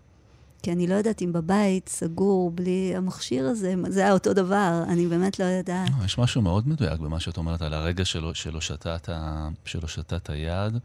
כי 0.62 0.72
אני 0.72 0.86
לא 0.86 0.94
יודעת 0.94 1.22
אם 1.22 1.32
בבית 1.32 1.88
סגור 1.88 2.50
בלי 2.50 2.92
המכשיר 2.96 3.46
הזה, 3.46 3.74
זה 3.88 4.00
היה 4.00 4.12
אותו 4.12 4.32
דבר, 4.32 4.82
אני 4.88 5.06
באמת 5.06 5.38
לא 5.38 5.44
יודעת. 5.44 5.90
לא, 5.98 6.04
יש 6.04 6.18
משהו 6.18 6.42
מאוד 6.42 6.68
מדויק 6.68 7.00
במה 7.00 7.20
שאת 7.20 7.36
אומרת 7.36 7.62
על 7.62 7.74
הרגע 7.74 8.04
שלו, 8.04 8.34
שלו 8.34 9.88
שתת 9.88 10.30
היד. 10.30 10.78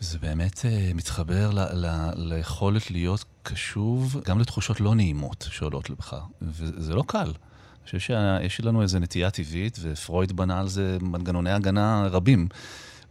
זה 0.00 0.18
באמת 0.18 0.58
uh, 0.58 0.94
מתחבר 0.94 1.50
ל, 1.50 1.58
ל, 1.58 2.10
ליכולת 2.16 2.90
להיות 2.90 3.24
קשוב 3.42 4.20
גם 4.24 4.38
לתחושות 4.38 4.80
לא 4.80 4.94
נעימות 4.94 5.46
שעולות 5.50 5.90
לבך, 5.90 6.16
וזה 6.42 6.94
לא 6.94 7.04
קל. 7.06 7.18
אני 7.26 7.84
חושב 7.84 7.98
שיש 7.98 8.60
לנו 8.60 8.82
איזו 8.82 8.98
נטייה 8.98 9.30
טבעית, 9.30 9.78
ופרויד 9.82 10.32
בנה 10.32 10.60
על 10.60 10.68
זה 10.68 10.98
מנגנוני 11.00 11.50
הגנה 11.50 12.06
רבים, 12.10 12.48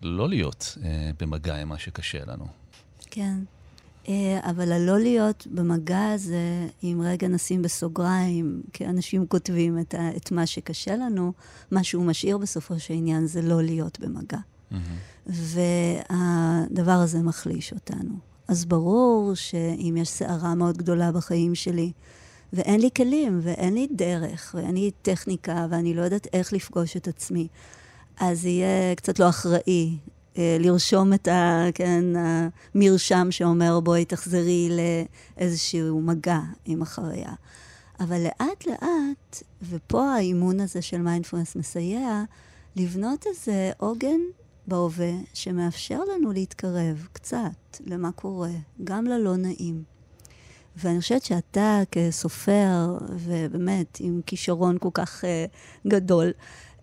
לא 0.01 0.29
להיות 0.29 0.77
uh, 0.77 0.83
במגע 1.19 1.55
עם 1.55 1.69
מה 1.69 1.79
שקשה 1.79 2.19
לנו. 2.27 2.47
כן. 3.11 3.37
Uh, 4.05 4.09
אבל 4.49 4.71
הלא 4.71 4.99
להיות 4.99 5.47
במגע 5.51 6.11
הזה, 6.11 6.67
אם 6.83 7.01
רגע 7.05 7.27
נשים 7.27 7.61
בסוגריים, 7.61 8.61
כי 8.73 8.85
אנשים 8.85 9.27
כותבים 9.27 9.79
את, 9.79 9.93
ה, 9.93 10.09
את 10.17 10.31
מה 10.31 10.45
שקשה 10.45 10.95
לנו, 10.95 11.33
מה 11.71 11.83
שהוא 11.83 12.05
משאיר 12.05 12.37
בסופו 12.37 12.79
של 12.79 12.93
עניין 12.93 13.27
זה 13.27 13.41
לא 13.41 13.61
להיות 13.61 13.99
במגע. 13.99 14.37
Mm-hmm. 14.71 14.75
והדבר 15.29 16.91
הזה 16.91 17.19
מחליש 17.19 17.73
אותנו. 17.73 18.13
אז 18.47 18.65
ברור 18.65 19.31
שאם 19.35 19.95
יש 19.97 20.09
סערה 20.09 20.55
מאוד 20.55 20.77
גדולה 20.77 21.11
בחיים 21.11 21.55
שלי, 21.55 21.91
ואין 22.53 22.81
לי 22.81 22.89
כלים, 22.95 23.39
ואין 23.43 23.73
לי 23.73 23.87
דרך, 23.91 24.55
ואין 24.57 24.75
לי 24.75 24.91
טכניקה, 25.01 25.67
ואני 25.69 25.93
לא 25.93 26.01
יודעת 26.01 26.27
איך 26.33 26.53
לפגוש 26.53 26.97
את 26.97 27.07
עצמי, 27.07 27.47
אז 28.19 28.45
יהיה 28.45 28.95
קצת 28.95 29.19
לא 29.19 29.29
אחראי 29.29 29.97
אה, 30.37 30.57
לרשום 30.59 31.13
את 31.13 31.27
ה, 31.27 31.65
כן, 31.73 32.03
המרשם 32.15 33.27
שאומר, 33.31 33.79
בואי 33.79 34.05
תחזרי 34.05 34.69
לאיזשהו 35.37 36.01
מגע 36.01 36.39
עם 36.65 36.81
החוויה. 36.81 37.33
אבל 37.99 38.23
לאט-לאט, 38.23 39.43
ופה 39.69 40.13
האימון 40.13 40.59
הזה 40.59 40.81
של 40.81 41.01
מיינדפולנס 41.01 41.55
מסייע, 41.55 42.23
לבנות 42.75 43.25
איזה 43.27 43.71
עוגן 43.77 44.19
בהווה 44.69 45.11
שמאפשר 45.33 45.99
לנו 46.15 46.31
להתקרב 46.31 47.07
קצת 47.13 47.77
למה 47.85 48.11
קורה, 48.11 48.51
גם 48.83 49.05
ללא 49.05 49.35
נעים. 49.35 49.83
ואני 50.75 50.99
חושבת 51.01 51.23
שאתה 51.23 51.81
כסופר, 51.91 52.97
ובאמת 53.09 53.97
עם 53.99 54.21
כישרון 54.25 54.77
כל 54.79 54.89
כך 54.93 55.23
uh, 55.23 55.87
גדול, 55.87 56.31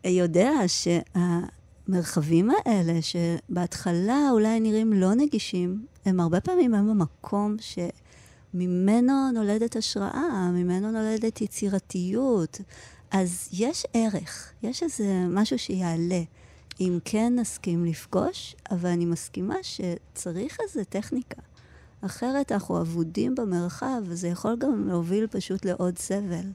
יודע 0.05 0.50
שהמרחבים 0.66 2.50
האלה, 2.50 2.99
שבהתחלה 3.02 4.28
אולי 4.31 4.61
נראים 4.61 4.93
לא 4.93 5.14
נגישים, 5.14 5.87
הם 6.05 6.21
הרבה 6.21 6.40
פעמים 6.40 6.75
הם 6.75 6.88
המקום 6.88 7.57
שממנו 8.55 9.33
נולדת 9.33 9.76
השראה, 9.76 10.50
ממנו 10.52 10.90
נולדת 10.90 11.40
יצירתיות. 11.40 12.61
אז 13.11 13.49
יש 13.52 13.87
ערך, 13.95 14.52
יש 14.62 14.83
איזה 14.83 15.25
משהו 15.28 15.59
שיעלה. 15.59 16.23
אם 16.80 16.99
כן 17.04 17.33
נסכים 17.37 17.85
לפגוש, 17.85 18.56
אבל 18.71 18.88
אני 18.88 19.04
מסכימה 19.04 19.54
שצריך 19.62 20.59
איזה 20.62 20.85
טכניקה. 20.85 21.42
אחרת 22.00 22.52
אנחנו 22.52 22.80
אבודים 22.80 23.35
במרחב, 23.35 24.02
וזה 24.02 24.28
יכול 24.28 24.56
גם 24.59 24.88
להוביל 24.88 25.26
פשוט 25.26 25.64
לעוד 25.64 25.99
סבל. 25.99 26.47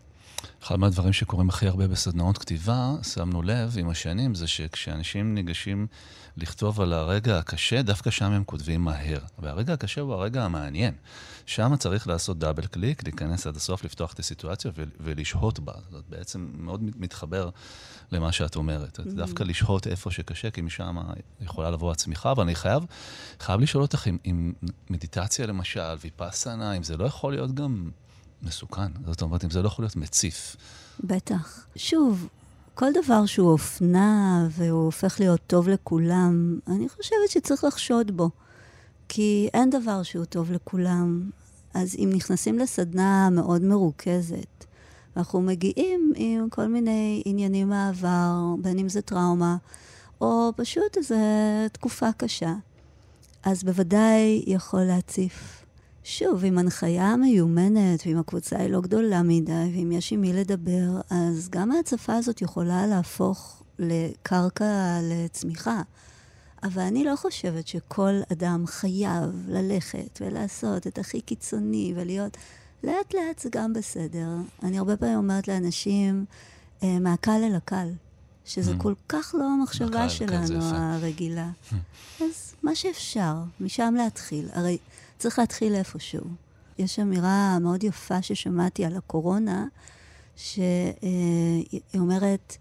אחד 0.64 0.76
מהדברים 0.76 1.14
שקורים 1.14 1.50
הכי 1.50 1.68
הרבה 1.68 1.88
בסדנאות 1.88 2.38
כתיבה, 2.38 2.92
שמנו 3.04 3.42
לב 3.42 3.76
עם 3.78 3.90
השנים, 3.90 4.36
זה 4.36 4.48
שכשאנשים 4.48 5.36
ניגשים 5.36 5.88
לכתוב 6.38 6.82
על 6.82 6.94
הרגע 6.94 7.40
הקשה, 7.40 7.82
דווקא 7.82 8.12
שם 8.12 8.32
הם 8.32 8.44
כותבים 8.44 8.82
מהר. 8.82 9.20
והרגע 9.40 9.74
הקשה 9.74 10.02
הוא 10.02 10.14
הרגע 10.14 10.44
המעניין. 10.44 10.94
שם 11.46 11.76
צריך 11.76 12.08
לעשות 12.08 12.40
דאבל 12.40 12.66
קליק, 12.66 13.04
להיכנס 13.04 13.48
עד 13.48 13.56
הסוף, 13.56 13.84
לפתוח 13.84 14.14
את 14.14 14.20
הסיטואציה 14.20 14.72
ולשהות 15.00 15.60
בה. 15.60 15.74
זאת 15.92 16.04
בעצם 16.10 16.52
מאוד 16.54 16.84
מתחבר 17.00 17.50
למה 18.12 18.32
שאת 18.32 18.56
אומרת. 18.56 19.00
Mm-hmm. 19.00 19.16
דווקא 19.16 19.44
לשהות 19.44 19.88
איפה 19.88 20.12
שקשה, 20.12 20.52
כי 20.52 20.62
משם 20.62 20.98
יכולה 21.42 21.72
לבוא 21.72 21.92
הצמיחה, 21.92 22.32
אבל 22.32 22.44
אני 22.44 22.56
חייב, 22.56 22.86
חייב 23.40 23.62
לשאול 23.62 23.82
אותך 23.82 24.08
אם, 24.08 24.18
אם 24.26 24.54
מדיטציה 24.90 25.46
למשל, 25.46 25.96
ויפאסנה, 26.02 26.74
אם 26.74 26.84
זה 26.84 26.98
לא 26.98 27.06
יכול 27.06 27.34
להיות 27.34 27.54
גם 27.54 27.92
מסוכן. 28.44 28.92
זאת 29.06 29.22
אומרת, 29.22 29.44
אם 29.44 29.50
זה 29.50 29.62
לא 29.62 29.68
יכול 29.68 29.86
להיות 29.86 29.96
מציף. 29.96 30.56
בטח. 31.04 31.66
שוב, 31.76 32.28
כל 32.74 32.92
דבר 33.04 33.26
שהוא 33.26 33.52
אופנה 33.52 34.48
והוא 34.52 34.86
הופך 34.86 35.20
להיות 35.20 35.40
טוב 35.48 35.70
לכולם, 35.70 36.60
אני 36.68 36.90
חושבת 36.90 37.30
שצריך 37.30 37.64
לחשוד 37.64 38.18
בו. 38.18 38.30
כי 39.14 39.50
אין 39.54 39.70
דבר 39.70 40.04
שהוא 40.04 40.26
טוב 40.26 40.52
לכולם. 40.52 41.30
אז 41.74 41.96
אם 41.96 42.10
נכנסים 42.14 42.60
לסדנה 42.60 43.30
מאוד 43.30 43.62
מרוכזת, 43.62 44.66
ואנחנו 45.16 45.42
מגיעים 45.42 46.14
עם 46.16 46.50
כל 46.50 46.68
מיני 46.68 47.22
עניינים 47.26 47.70
מהעבר, 47.70 48.56
בין 48.62 48.80
אם 48.80 48.90
זה 48.90 49.02
טראומה, 49.02 49.58
או 50.22 50.52
פשוט 50.56 50.98
איזו 50.98 51.16
תקופה 51.72 52.12
קשה, 52.18 52.54
אז 53.44 53.64
בוודאי 53.64 54.44
יכול 54.48 54.82
להציף. 54.82 55.61
שוב, 56.04 56.46
עם 56.46 56.58
הנחיה 56.58 57.16
מיומנת, 57.16 58.04
ואם 58.06 58.18
הקבוצה 58.18 58.60
היא 58.60 58.70
לא 58.70 58.82
גדולה 58.82 59.24
מדי, 59.24 59.72
ואם 59.76 59.92
יש 59.92 60.14
עם 60.14 60.22
מי 60.22 60.34
לדבר, 60.34 61.02
אז 61.10 61.50
גם 61.50 61.72
ההצפה 61.72 62.16
הזאת 62.16 62.42
יכולה 62.42 62.88
להפוך 62.88 63.64
לקרקע 63.80 65.00
לצמיחה. 65.04 65.82
אבל 66.64 66.82
אני 66.82 67.04
לא 67.04 67.16
חושבת 67.16 67.68
שכל 67.68 68.14
אדם 68.32 68.64
חייב 68.68 69.46
ללכת 69.48 70.20
ולעשות 70.22 70.88
את 70.88 70.98
הכי 70.98 71.22
קיצוני 71.22 71.94
ולהיות... 71.96 72.38
לאט 72.84 73.14
לאט 73.14 73.40
זה 73.40 73.50
גם 73.52 73.74
בסדר. 73.74 74.28
אני 74.64 74.78
הרבה 74.78 74.98
פעמים 74.98 75.18
אומרת 75.18 75.48
לאנשים, 75.48 76.26
אה, 76.84 77.00
מהקל 77.00 77.32
אל 77.44 77.56
הקל, 77.56 77.88
שזה 78.46 78.72
Mm. 78.74 78.82
כל 78.82 78.94
כך 79.10 79.36
לא 79.40 79.44
המחשבה 79.46 80.04
זה 80.08 80.10
שלנו. 80.10 80.60
הרגילה. 80.64 81.50
אז 82.22 82.54
מה 82.64 82.76
שאפשר, 82.76 83.34
משם 83.60 83.94
להתחיל. 83.98 84.50
הרי 84.54 84.78
צריך 85.22 85.40
להתחיל 85.40 85.76
איפשהו. 85.76 86.26
יש 86.78 87.00
אמירה 87.00 87.60
מאוד 87.60 87.84
יפה 87.84 88.22
ששמעתי 88.22 88.86
על 88.86 88.96
הקורונה, 88.96 89.66
שהיא 90.36 91.82
אומרת, 91.96 92.58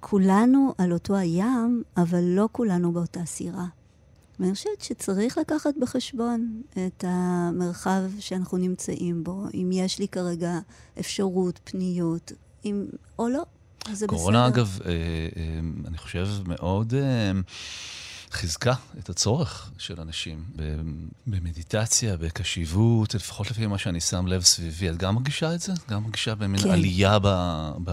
כולנו 0.00 0.74
על 0.78 0.92
אותו 0.92 1.16
הים, 1.16 1.82
אבל 1.96 2.20
לא 2.22 2.48
כולנו 2.52 2.92
באותה 2.92 3.24
סירה. 3.24 3.66
ואני 4.40 4.54
חושבת 4.54 4.80
שצריך 4.80 5.38
לקחת 5.38 5.74
בחשבון 5.80 6.62
את 6.86 7.04
המרחב 7.08 8.02
שאנחנו 8.18 8.58
נמצאים 8.58 9.24
בו, 9.24 9.44
אם 9.54 9.70
יש 9.72 9.98
לי 9.98 10.08
כרגע 10.08 10.58
אפשרות, 11.00 11.60
פניות, 11.64 12.32
אם, 12.64 12.86
או 13.18 13.28
לא, 13.28 13.42
קורונה, 14.06 14.48
בסדר. 14.48 14.60
אגב, 14.60 14.78
אה, 14.84 14.90
אה, 14.90 15.60
אני 15.86 15.98
חושב, 15.98 16.28
מאוד 16.46 16.94
אה, 16.94 17.32
חיזקה 18.30 18.74
את 18.98 19.10
הצורך 19.10 19.70
של 19.78 20.00
אנשים 20.00 20.44
במדיטציה, 21.26 22.16
בקשיבות, 22.16 23.14
לפחות 23.14 23.50
לפי 23.50 23.66
מה 23.66 23.78
שאני 23.78 24.00
שם 24.00 24.26
לב 24.26 24.42
סביבי. 24.42 24.90
את 24.90 24.96
גם 24.96 25.14
מרגישה 25.14 25.54
את 25.54 25.60
זה? 25.60 25.72
גם 25.90 26.02
מרגישה 26.02 26.34
במין 26.34 26.60
כן. 26.60 26.70
עלייה 26.70 27.18
ב, 27.22 27.28
ב, 27.84 27.90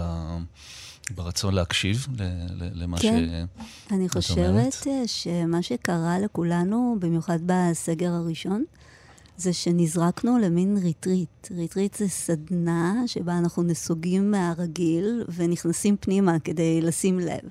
ברצון 1.15 1.53
להקשיב 1.53 2.07
ל, 2.19 2.23
ל, 2.49 2.83
למה 2.83 2.97
כן. 2.99 3.29
ש... 3.29 3.93
אני 3.93 4.05
את 4.05 4.11
חושבת 4.11 4.37
אומרת? 4.37 4.87
אה, 4.87 5.07
שמה 5.07 5.61
שקרה 5.61 6.19
לכולנו, 6.19 6.97
במיוחד 6.99 7.39
בסגר 7.45 8.11
הראשון, 8.11 8.63
זה 9.37 9.53
שנזרקנו 9.53 10.37
למין 10.37 10.77
retreat. 10.83 11.47
retreat 11.51 11.97
זה 11.97 12.07
סדנה 12.07 13.03
שבה 13.07 13.37
אנחנו 13.37 13.63
נסוגים 13.63 14.31
מהרגיל 14.31 15.25
ונכנסים 15.35 15.97
פנימה 15.99 16.39
כדי 16.39 16.81
לשים 16.81 17.19
לב. 17.19 17.49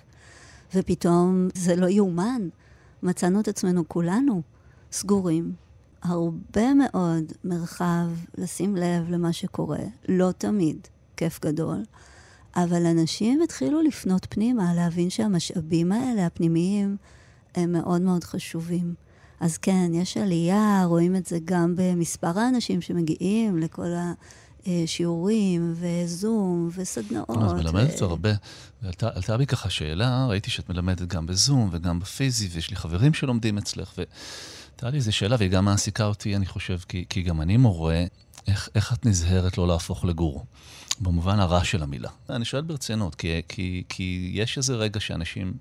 ופתאום 0.74 1.48
זה 1.54 1.76
לא 1.76 1.86
יאומן. 1.86 2.48
מצאנו 3.02 3.40
את 3.40 3.48
עצמנו 3.48 3.88
כולנו 3.88 4.42
סגורים. 4.92 5.52
הרבה 6.02 6.74
מאוד 6.74 7.32
מרחב 7.44 8.06
לשים 8.38 8.76
לב 8.76 9.10
למה 9.10 9.32
שקורה, 9.32 9.78
לא 10.08 10.32
תמיד 10.38 10.88
כיף 11.16 11.40
גדול, 11.40 11.82
אבל 12.56 12.86
אנשים 12.86 13.42
התחילו 13.42 13.82
לפנות 13.82 14.26
פנימה, 14.30 14.74
להבין 14.74 15.10
שהמשאבים 15.10 15.92
האלה, 15.92 16.26
הפנימיים, 16.26 16.96
הם 17.54 17.72
מאוד 17.72 18.02
מאוד 18.02 18.24
חשובים. 18.24 18.94
אז 19.40 19.58
כן, 19.58 19.90
יש 19.94 20.16
עלייה, 20.16 20.84
רואים 20.86 21.16
את 21.16 21.26
זה 21.26 21.38
גם 21.44 21.74
במספר 21.76 22.38
האנשים 22.38 22.80
שמגיעים 22.80 23.58
לכל 23.58 23.90
השיעורים, 24.68 25.74
וזום, 25.76 26.70
וסדנאות. 26.74 27.30
את 27.30 27.36
מלמדת 27.36 28.02
ו- 28.02 28.04
הרבה. 28.04 28.30
ועלתה 28.82 29.08
עלתה 29.14 29.36
בי 29.36 29.46
ככה 29.46 29.70
שאלה, 29.70 30.26
ראיתי 30.28 30.50
שאת 30.50 30.70
מלמדת 30.70 31.08
גם 31.08 31.26
בזום 31.26 31.68
וגם 31.72 32.00
בפיזי, 32.00 32.48
ויש 32.52 32.70
לי 32.70 32.76
חברים 32.76 33.14
שלומדים 33.14 33.58
אצלך, 33.58 33.92
והייתה 33.96 34.90
לי 34.90 34.96
איזו 34.96 35.12
שאלה, 35.12 35.36
והיא 35.38 35.50
גם 35.50 35.64
מעסיקה 35.64 36.04
אותי, 36.04 36.36
אני 36.36 36.46
חושב, 36.46 36.78
כי, 36.88 37.04
כי 37.08 37.22
גם 37.22 37.40
אני 37.40 37.56
מורה, 37.56 38.04
איך, 38.46 38.68
איך 38.74 38.92
את 38.92 39.06
נזהרת 39.06 39.58
לא 39.58 39.68
להפוך 39.68 40.04
לגורו? 40.04 40.44
במובן 41.00 41.40
הרע 41.40 41.64
של 41.64 41.82
המילה. 41.82 42.10
אני 42.30 42.44
שואל 42.44 42.62
ברצינות, 42.62 43.14
כי, 43.14 43.42
כי, 43.48 43.82
כי 43.88 44.30
יש 44.34 44.58
איזה 44.58 44.74
רגע 44.74 45.00
שאנשים 45.00 45.54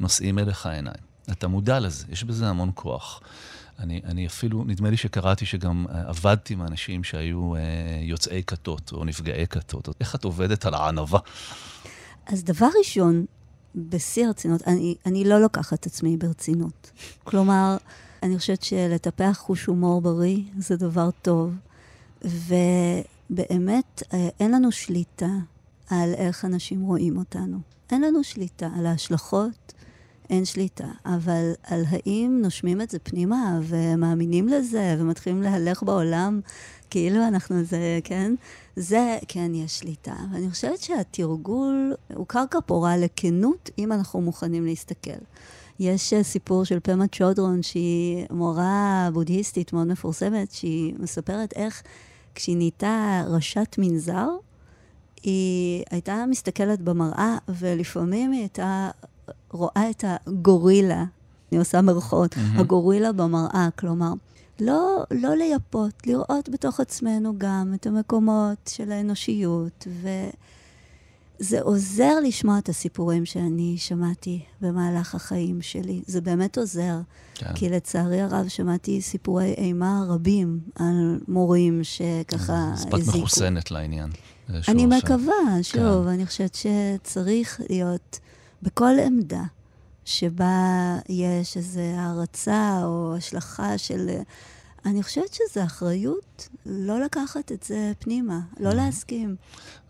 נושאים 0.00 0.38
אליך 0.38 0.66
עיניים. 0.66 1.12
אתה 1.30 1.48
מודע 1.48 1.80
לזה, 1.80 2.04
יש 2.08 2.24
בזה 2.24 2.48
המון 2.48 2.70
כוח. 2.74 3.20
אני, 3.82 4.00
אני 4.04 4.26
אפילו, 4.26 4.64
נדמה 4.64 4.90
לי 4.90 4.96
שקראתי 4.96 5.46
שגם 5.46 5.86
אה, 5.90 6.08
עבדתי 6.08 6.54
עם 6.54 6.62
אנשים 6.62 7.04
שהיו 7.04 7.56
אה, 7.56 7.60
יוצאי 8.02 8.42
כתות 8.46 8.92
או 8.92 9.04
נפגעי 9.04 9.46
כתות. 9.46 9.88
איך 10.00 10.14
את 10.14 10.24
עובדת 10.24 10.66
על 10.66 10.74
הענווה? 10.74 11.20
אז 12.26 12.44
דבר 12.44 12.68
ראשון, 12.78 13.24
בשיא 13.74 14.26
הרצינות, 14.26 14.68
אני, 14.68 14.94
אני 15.06 15.24
לא 15.24 15.40
לוקחת 15.40 15.80
את 15.80 15.86
עצמי 15.86 16.16
ברצינות. 16.16 16.90
כלומר, 17.24 17.76
אני 18.22 18.38
חושבת 18.38 18.62
שלטפח 18.62 19.36
חוש 19.40 19.66
הומור 19.66 20.00
בריא 20.00 20.42
זה 20.58 20.76
דבר 20.76 21.10
טוב, 21.22 21.54
ובאמת 22.22 24.02
אה, 24.12 24.28
אין 24.40 24.50
לנו 24.50 24.72
שליטה 24.72 25.30
על 25.90 26.14
איך 26.14 26.44
אנשים 26.44 26.82
רואים 26.82 27.16
אותנו. 27.16 27.58
אין 27.90 28.02
לנו 28.02 28.24
שליטה 28.24 28.68
על 28.78 28.86
ההשלכות, 28.86 29.72
אין 30.32 30.44
שליטה. 30.44 30.88
אבל 31.06 31.52
על 31.62 31.84
האם 31.88 32.38
נושמים 32.42 32.80
את 32.80 32.90
זה 32.90 32.98
פנימה 32.98 33.60
ומאמינים 33.62 34.48
לזה 34.48 34.96
ומתחילים 34.98 35.42
להלך 35.42 35.82
בעולם 35.82 36.40
כאילו 36.90 37.28
אנחנו 37.28 37.64
זה, 37.64 37.98
כן? 38.04 38.34
זה 38.76 39.18
כן 39.28 39.54
יש 39.54 39.78
שליטה. 39.78 40.14
ואני 40.32 40.50
חושבת 40.50 40.80
שהתרגול 40.80 41.94
הוא 42.14 42.26
קרקע 42.26 42.58
פורה 42.66 42.96
לכנות, 42.96 43.70
אם 43.78 43.92
אנחנו 43.92 44.20
מוכנים 44.20 44.66
להסתכל. 44.66 45.10
יש 45.80 46.12
אה, 46.12 46.22
סיפור 46.22 46.64
של 46.64 46.78
פמה 46.82 47.04
צ'ודרון, 47.08 47.62
שהיא 47.62 48.26
מורה 48.30 49.08
בודהיסטית 49.12 49.72
מאוד 49.72 49.86
מפורסמת, 49.86 50.52
שהיא 50.52 50.94
מספרת 50.98 51.52
איך 51.56 51.82
כשהיא 52.34 52.56
נהייתה 52.56 53.24
ראשת 53.28 53.76
מנזר, 53.78 54.28
היא 55.22 55.84
הייתה 55.90 56.24
מסתכלת 56.28 56.80
במראה, 56.80 57.36
ולפעמים 57.48 58.32
היא 58.32 58.40
הייתה 58.40 58.90
רואה 59.52 59.90
את 59.90 60.04
הגורילה, 60.06 61.04
אני 61.52 61.58
עושה 61.58 61.80
מרכאות, 61.80 62.36
מהמם. 62.36 62.58
הגורילה 62.58 63.12
במראה, 63.12 63.68
כלומר, 63.78 64.12
לא, 64.60 65.02
לא 65.10 65.34
לייפות, 65.34 66.06
לראות 66.06 66.48
בתוך 66.48 66.80
עצמנו 66.80 67.34
גם 67.38 67.72
את 67.74 67.86
המקומות 67.86 68.58
של 68.68 68.92
האנושיות, 68.92 69.86
וזה 71.40 71.60
עוזר 71.60 72.20
לשמוע 72.20 72.58
את 72.58 72.68
הסיפורים 72.68 73.24
שאני 73.24 73.74
שמעתי 73.78 74.42
במהלך 74.60 75.14
החיים 75.14 75.62
שלי. 75.62 76.02
זה 76.06 76.20
באמת 76.20 76.58
עוזר, 76.58 76.96
כן. 77.34 77.52
כי 77.54 77.68
לצערי 77.68 78.20
הרב 78.20 78.48
שמעתי 78.48 79.02
סיפורי 79.02 79.54
אימה 79.58 80.04
רבים 80.08 80.60
על 80.74 81.20
מורים 81.28 81.80
שככה 81.82 82.70
אז 82.72 82.82
את 82.82 82.94
הזיקו. 82.94 83.18
מחוסנת 83.18 83.70
לעניין. 83.70 84.10
אני. 84.68 84.86
מקווה, 84.86 85.62
שוב, 85.62 86.04
כן. 86.04 86.08
אני 86.08 86.26
חושבת 86.26 86.54
שצריך 86.54 87.60
להיות 87.70 88.20
בכל 88.62 88.92
עמדה 89.06 89.42
שבה 90.04 90.54
יש 91.08 91.56
איזו 91.56 91.80
הערצה 91.80 92.80
או 92.84 93.14
השלכה 93.16 93.78
של... 93.78 94.10
אני 94.86 95.02
חושבת 95.02 95.32
שזו 95.34 95.64
אחריות 95.64 96.48
לא 96.66 97.00
לקחת 97.00 97.52
את 97.52 97.62
זה 97.62 97.92
פנימה, 97.98 98.38
לא 98.60 98.70
Mm-hmm. 98.70 98.74
להסכים. 98.74 99.36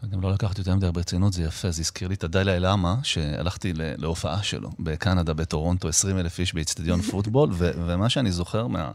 וגם 0.03 0.21
לא 0.21 0.33
לקחת 0.33 0.59
יותר 0.59 0.75
מדי 0.75 0.89
ברצינות, 0.93 1.33
זה 1.33 1.43
יפה. 1.43 1.71
זה 1.71 1.81
הזכיר 1.81 2.09
לי 2.09 2.15
את 2.15 2.25
הדלאי 2.25 2.61
למה, 2.61 2.97
שהלכתי 3.03 3.73
להופעה 3.77 4.43
שלו 4.43 4.71
בקנדה, 4.79 5.35
בטורונטו, 5.35 5.89
20 5.89 6.19
אלף 6.19 6.39
איש 6.41 6.55
באיצטדיון 6.55 7.01
פוטבול, 7.11 7.51
ו- 7.53 7.71
ומה 7.87 8.09
שאני 8.09 8.33
זוכר 8.33 8.67
מה- 8.67 8.91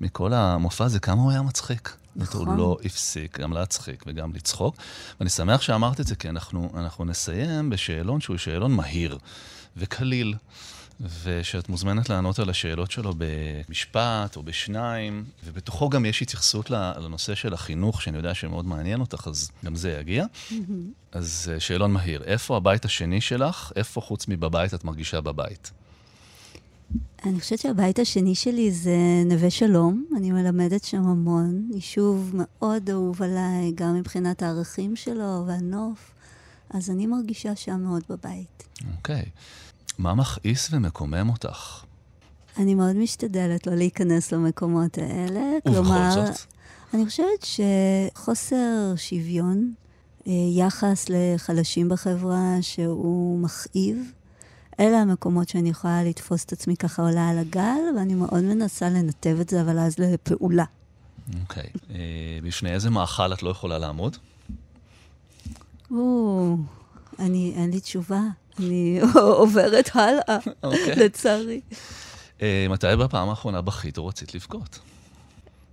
מכל 0.00 0.32
המופע 0.32 0.88
זה 0.88 1.00
כמה 1.00 1.22
הוא 1.22 1.30
היה 1.30 1.42
מצחיק. 1.42 1.96
נכון. 2.16 2.46
הוא 2.48 2.56
לא 2.56 2.76
הפסיק 2.84 3.40
גם 3.40 3.52
להצחיק 3.52 4.04
וגם 4.06 4.32
לצחוק. 4.34 4.76
ואני 5.20 5.30
שמח 5.30 5.60
שאמרת 5.62 6.00
את 6.00 6.06
זה, 6.06 6.14
כי 6.16 6.28
אנחנו, 6.28 6.70
אנחנו 6.74 7.04
נסיים 7.04 7.70
בשאלון 7.70 8.20
שהוא 8.20 8.36
שאלון 8.36 8.72
מהיר 8.72 9.18
וקליל. 9.76 10.34
ושאת 11.00 11.68
מוזמנת 11.68 12.10
לענות 12.10 12.38
על 12.38 12.50
השאלות 12.50 12.90
שלו 12.90 13.14
במשפט 13.18 14.36
או 14.36 14.42
בשניים, 14.42 15.24
ובתוכו 15.44 15.88
גם 15.88 16.04
יש 16.04 16.22
התייחסות 16.22 16.70
לנושא 16.70 17.34
של 17.34 17.54
החינוך, 17.54 18.02
שאני 18.02 18.16
יודע 18.16 18.34
שמאוד 18.34 18.66
מעניין 18.66 19.00
אותך, 19.00 19.26
אז 19.26 19.50
גם 19.64 19.76
זה 19.76 19.96
יגיע. 20.00 20.24
אז 21.12 21.50
אה, 21.54 21.60
שאלון 21.60 21.92
מהיר, 21.92 22.22
איפה 22.22 22.56
הבית 22.56 22.84
השני 22.84 23.20
שלך? 23.20 23.72
איפה 23.76 24.00
חוץ 24.00 24.28
מבבית 24.28 24.74
את 24.74 24.84
מרגישה 24.84 25.20
בבית? 25.20 25.70
אני 27.24 27.40
חושבת 27.40 27.58
שהבית 27.58 27.98
השני 27.98 28.34
שלי 28.34 28.70
זה 28.70 28.96
נווה 29.26 29.50
שלום, 29.50 30.04
אני 30.16 30.32
מלמדת 30.32 30.84
שם 30.84 31.06
המון, 31.06 31.70
יישוב 31.74 32.30
מאוד 32.34 32.90
אהוב 32.90 33.22
עליי, 33.22 33.72
גם 33.74 33.94
מבחינת 33.94 34.42
הערכים 34.42 34.96
שלו 34.96 35.44
והנוף, 35.46 36.10
אז 36.70 36.90
אני 36.90 37.06
מרגישה 37.06 37.56
שם 37.56 37.80
מאוד 37.80 38.02
בבית. 38.08 38.64
אוקיי. 38.96 39.24
מה 39.98 40.14
מכעיס 40.14 40.68
ומקומם 40.72 41.28
אותך? 41.28 41.84
אני 42.58 42.74
מאוד 42.74 42.96
משתדלת 42.96 43.66
לא 43.66 43.74
להיכנס 43.74 44.32
למקומות 44.32 44.98
האלה. 44.98 45.40
ובכל 45.40 45.72
כלומר, 45.72 46.10
זאת? 46.10 46.40
אני 46.94 47.06
חושבת 47.06 47.46
שחוסר 48.14 48.96
שוויון, 48.96 49.72
אה, 50.26 50.32
יחס 50.56 51.06
לחלשים 51.08 51.88
בחברה 51.88 52.56
שהוא 52.60 53.38
מכאיב, 53.38 54.12
אלה 54.80 54.98
המקומות 54.98 55.48
שאני 55.48 55.68
יכולה 55.68 56.04
לתפוס 56.04 56.44
את 56.44 56.52
עצמי 56.52 56.76
ככה 56.76 57.02
עולה 57.02 57.28
על 57.28 57.38
הגל, 57.38 57.80
ואני 57.96 58.14
מאוד 58.14 58.44
מנסה 58.44 58.88
לנתב 58.90 59.36
את 59.40 59.48
זה, 59.48 59.60
אבל 59.60 59.78
אז 59.78 59.98
לפעולה. 59.98 60.64
אוקיי. 61.42 61.70
אה, 61.90 62.38
בפני 62.42 62.72
איזה 62.72 62.90
מאכל 62.90 63.32
את 63.32 63.42
לא 63.42 63.50
יכולה 63.50 63.78
לעמוד? 63.78 64.16
או, 65.90 66.56
אני, 67.18 67.52
אין 67.56 67.70
לי 67.70 67.80
תשובה. 67.80 68.20
אני 68.58 69.00
עוברת 69.14 69.90
הלאה, 69.94 70.38
אוקיי. 70.62 70.96
לצערי. 70.96 71.60
אה, 72.42 72.66
מתי 72.70 72.86
בפעם 72.98 73.28
האחרונה 73.28 73.60
בכית 73.60 73.98
או 73.98 74.06
רצית 74.06 74.34
לבכות? 74.34 74.78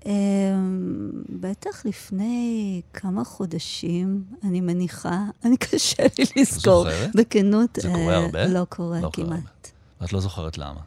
אמ, 0.06 1.12
בטח 1.30 1.86
לפני 1.86 2.82
כמה 2.94 3.24
חודשים, 3.24 4.24
אני 4.44 4.62
מניחה, 4.62 5.20
אני 5.46 5.58
קשה 5.58 6.04
לי 6.20 6.42
לזכור. 6.42 6.84
זוכרת? 6.84 7.16
בכנות, 7.16 7.70
זה 7.82 7.90
קורה 7.94 8.14
אה, 8.14 8.18
הרבה? 8.18 8.48
לא 8.48 8.66
קורה 8.70 9.00
לא 9.00 9.10
כמעט. 9.14 9.72
ואת 10.02 10.14
לא 10.14 10.20
זוכרת 10.20 10.58
למה. 10.58 10.82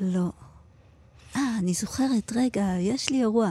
לא. 0.00 0.30
אה, 1.36 1.58
אני 1.58 1.74
זוכרת, 1.74 2.32
רגע, 2.36 2.66
יש 2.80 3.10
לי 3.10 3.20
אירוע. 3.20 3.50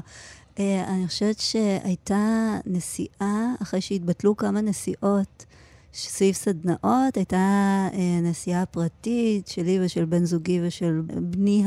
אה, 0.59 0.85
אני 0.87 1.07
חושבת 1.07 1.39
שהייתה 1.39 2.57
נסיעה, 2.65 3.53
אחרי 3.61 3.81
שהתבטלו 3.81 4.37
כמה 4.37 4.61
נסיעות 4.61 5.45
סביב 5.93 6.35
סדנאות, 6.35 7.15
הייתה 7.17 7.37
אה, 7.93 8.19
נסיעה 8.23 8.65
פרטית 8.65 9.47
שלי 9.47 9.79
ושל 9.85 10.05
בן 10.05 10.25
זוגי 10.25 10.59
ושל 10.63 11.01
בני 11.05 11.65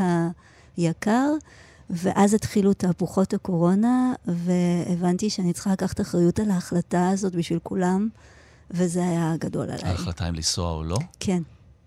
היקר, 0.76 1.30
ואז 1.90 2.34
התחילו 2.34 2.74
תהפוכות 2.74 3.34
הקורונה, 3.34 4.12
והבנתי 4.26 5.30
שאני 5.30 5.52
צריכה 5.52 5.72
לקחת 5.72 6.00
אחריות 6.00 6.40
על 6.40 6.50
ההחלטה 6.50 7.08
הזאת 7.08 7.34
בשביל 7.34 7.58
כולם, 7.62 8.08
וזה 8.70 9.02
היה 9.02 9.34
גדול 9.38 9.70
עליי. 9.70 9.90
ההחלטה 9.90 10.28
אם 10.28 10.34
לנסוע 10.34 10.72
או 10.72 10.84
לא? 10.84 10.98
כן. 11.20 11.42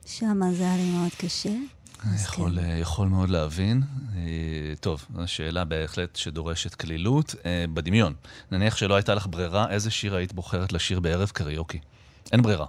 שמה 0.06 0.54
זה 0.54 0.64
היה 0.64 0.78
לי 0.78 0.92
מאוד 0.92 1.12
קשה. 1.18 1.54
אז 2.14 2.24
יכול, 2.24 2.60
כן. 2.62 2.78
יכול 2.82 3.08
מאוד 3.08 3.30
להבין. 3.30 3.84
אה, 4.16 4.22
טוב, 4.80 5.06
זו 5.16 5.28
שאלה 5.28 5.66
בהחלט 5.66 6.16
שדורשת 6.16 6.76
קלילות. 6.76 7.36
בדמיון, 7.74 8.14
נניח 8.52 8.78
שלא 8.78 8.96
הייתה 8.96 9.16
לך 9.16 9.28
ברירה, 9.30 9.70
איזה 9.70 9.92
שיר 9.92 10.16
היית 10.16 10.34
בוחרת 10.34 10.74
לשיר 10.74 11.00
בערב 11.00 11.30
קריוקי? 11.30 11.80
אין 12.32 12.42
ברירה. 12.42 12.66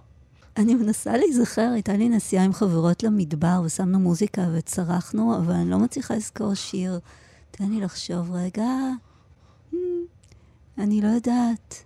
אני 0.57 0.75
מנסה 0.75 1.17
להיזכר, 1.17 1.71
הייתה 1.75 1.93
לי 1.93 2.09
נסיעה 2.09 2.45
עם 2.45 2.53
חברות 2.53 3.03
למדבר, 3.03 3.61
ושמנו 3.65 3.99
מוזיקה 3.99 4.43
וצרחנו, 4.55 5.37
אבל 5.37 5.55
אני 5.55 5.71
לא 5.71 5.79
מצליחה 5.79 6.15
לזכור 6.15 6.55
שיר. 6.55 7.01
תן 7.51 7.71
לי 7.71 7.81
לחשוב 7.81 8.31
רגע. 8.33 8.67
Hmm, 9.73 9.77
אני 10.79 11.01
לא 11.01 11.09
יודעת. 11.09 11.85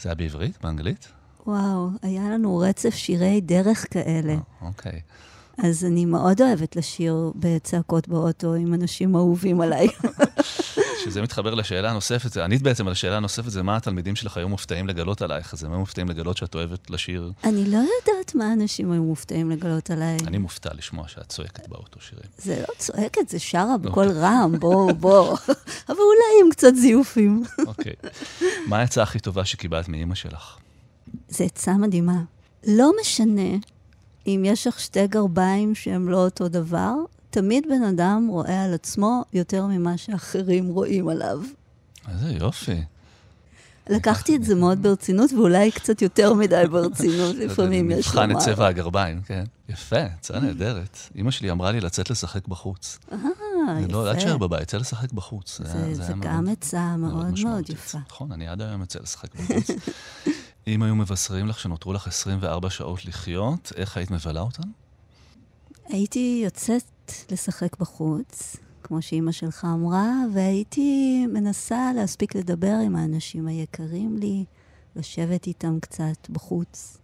זה 0.00 0.08
היה 0.08 0.14
בעברית? 0.14 0.58
באנגלית? 0.62 1.08
וואו, 1.46 1.88
היה 2.02 2.30
לנו 2.30 2.58
רצף 2.58 2.94
שירי 2.94 3.40
דרך 3.40 3.86
כאלה. 3.90 4.32
אה, 4.32 4.68
אוקיי. 4.68 5.00
אז 5.62 5.84
אני 5.84 6.04
מאוד 6.04 6.42
אוהבת 6.42 6.76
לשיר 6.76 7.32
בצעקות 7.34 8.08
באוטו 8.08 8.54
עם 8.54 8.74
אנשים 8.74 9.16
אהובים 9.16 9.60
עליי. 9.60 9.88
שזה 11.04 11.22
מתחבר 11.22 11.54
לשאלה 11.54 11.90
הנוספת, 11.90 12.36
ענית 12.36 12.62
בעצם 12.62 12.86
על 12.86 12.92
השאלה 12.92 13.16
הנוספת, 13.16 13.50
זה 13.50 13.62
מה 13.62 13.76
התלמידים 13.76 14.16
שלך 14.16 14.36
היו 14.36 14.48
מופתעים 14.48 14.88
לגלות 14.88 15.22
עלייך, 15.22 15.54
אז 15.54 15.64
הם 15.64 15.72
היו 15.72 15.80
מופתעים 15.80 16.08
לגלות 16.08 16.36
שאת 16.36 16.54
אוהבת 16.54 16.90
לשיר. 16.90 17.32
אני 17.44 17.64
לא 17.64 17.76
יודעת 17.76 18.34
מה 18.34 18.52
אנשים 18.52 18.92
היו 18.92 19.02
מופתעים 19.02 19.50
לגלות 19.50 19.90
עליי. 19.90 20.16
אני 20.26 20.38
מופתע 20.38 20.70
לשמוע 20.74 21.08
שאת 21.08 21.28
צועקת 21.28 21.68
באוטו 21.68 22.00
שירים. 22.00 22.24
זה 22.38 22.60
לא 22.60 22.74
צועקת, 22.78 23.28
זה 23.28 23.38
שרה 23.38 23.74
אוקיי. 23.74 23.90
בקול 23.90 24.08
רם, 24.08 24.54
בוא, 24.58 24.92
בוא. 24.92 25.36
אבל 25.88 25.98
אולי 25.98 26.44
עם 26.44 26.50
קצת 26.50 26.72
זיופים. 26.74 27.42
אוקיי. 27.66 27.92
מה 28.66 28.78
העצה 28.78 29.02
הכי 29.02 29.18
טובה 29.18 29.44
שקיבלת 29.44 29.88
מאימא 29.88 30.14
שלך? 30.14 30.56
זו 31.28 31.44
עצה 31.44 31.72
מדהימה. 31.72 32.22
לא 32.66 32.90
משנה 33.00 33.56
אם 34.26 34.42
יש 34.46 34.66
לך 34.66 34.80
שתי 34.80 35.06
גרביים 35.06 35.74
שהם 35.74 36.08
לא 36.08 36.24
אותו 36.24 36.48
דבר, 36.48 36.92
תמיד 37.30 37.64
בן 37.68 37.82
אדם 37.82 38.26
רואה 38.30 38.64
על 38.64 38.74
עצמו 38.74 39.24
יותר 39.32 39.66
ממה 39.66 39.96
שאחרים 39.96 40.66
רואים 40.68 41.08
עליו. 41.08 41.40
איזה 42.08 42.32
יופי. 42.32 42.82
לקחתי 43.88 44.36
את 44.36 44.44
זה 44.44 44.54
מאוד 44.54 44.82
ברצינות, 44.82 45.32
ואולי 45.32 45.70
קצת 45.70 46.02
יותר 46.02 46.34
מדי 46.34 46.62
ברצינות, 46.70 47.36
לפעמים 47.44 47.90
יש 47.90 48.06
נבחן 48.06 48.24
את 48.24 48.28
לומר. 48.28 48.40
צבע 48.44 48.66
הגרביים, 48.66 49.20
כן. 49.22 49.44
יפה, 49.68 50.00
הצעה 50.02 50.40
נהדרת. 50.40 50.98
אימא 51.14 51.30
שלי 51.30 51.50
אמרה 51.50 51.72
לי 51.72 51.80
לצאת 51.80 52.10
לשחק 52.10 52.48
בחוץ. 52.48 52.98
אה, 53.12 53.18
לא, 53.88 54.06
אל 54.06 54.12
יפה. 54.12 54.20
תשאר 54.20 54.38
בבית, 54.38 54.68
צא 54.68 54.76
לשחק 54.76 55.12
בחוץ. 55.12 55.60
זה- 55.92 56.12
גם 56.20 56.48
עצה 56.48 56.96
מאוד 56.96 57.40
מאוד. 57.44 57.70
יפה. 57.70 57.98
נכון, 58.08 58.32
אני 58.32 58.48
עד 58.48 58.62
היום 58.62 58.80
יוצא 58.80 58.98
לשחק 59.02 59.34
בחוץ. 59.34 59.70
אם 60.66 60.82
היו 60.82 60.94
מבשרים 60.94 61.46
לך 61.46 61.60
שנותרו 61.60 61.92
לך 61.92 62.06
24 62.06 62.70
שעות 62.70 63.04
לחיות, 63.04 63.72
איך 63.76 63.96
היית 63.96 64.10
מבלה 64.10 64.40
אותן? 64.40 64.68
הייתי 65.84 66.40
יוצאת 66.44 67.12
לשחק 67.30 67.76
בחוץ, 67.76 68.56
כמו 68.82 69.02
שאימא 69.02 69.32
שלך 69.32 69.66
אמרה, 69.74 70.12
והייתי 70.34 71.26
מנסה 71.26 71.92
להספיק 71.96 72.34
לדבר 72.34 72.76
עם 72.84 72.96
האנשים 72.96 73.46
היקרים 73.46 74.16
לי, 74.16 74.44
לשבת 74.96 75.46
איתם 75.46 75.80
קצת 75.80 76.30
בחוץ, 76.30 76.98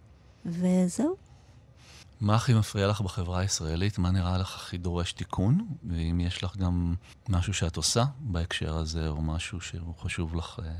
וזהו. 0.45 1.15
מה 2.21 2.35
הכי 2.35 2.53
מפריע 2.53 2.87
לך 2.87 3.01
בחברה 3.01 3.39
הישראלית? 3.39 3.97
מה 3.97 4.11
נראה 4.11 4.37
לך 4.37 4.55
הכי 4.55 4.77
דורש 4.77 5.13
תיקון? 5.13 5.67
ואם 5.89 6.19
יש 6.19 6.43
לך 6.43 6.57
גם 6.57 6.95
משהו 7.29 7.53
שאת 7.53 7.77
עושה 7.77 8.03
בהקשר 8.19 8.77
הזה, 8.77 9.07
או 9.07 9.21
משהו 9.21 9.61
שהוא 9.61 9.93
חשוב 9.99 10.35
לך 10.35 10.59
אה, 10.63 10.71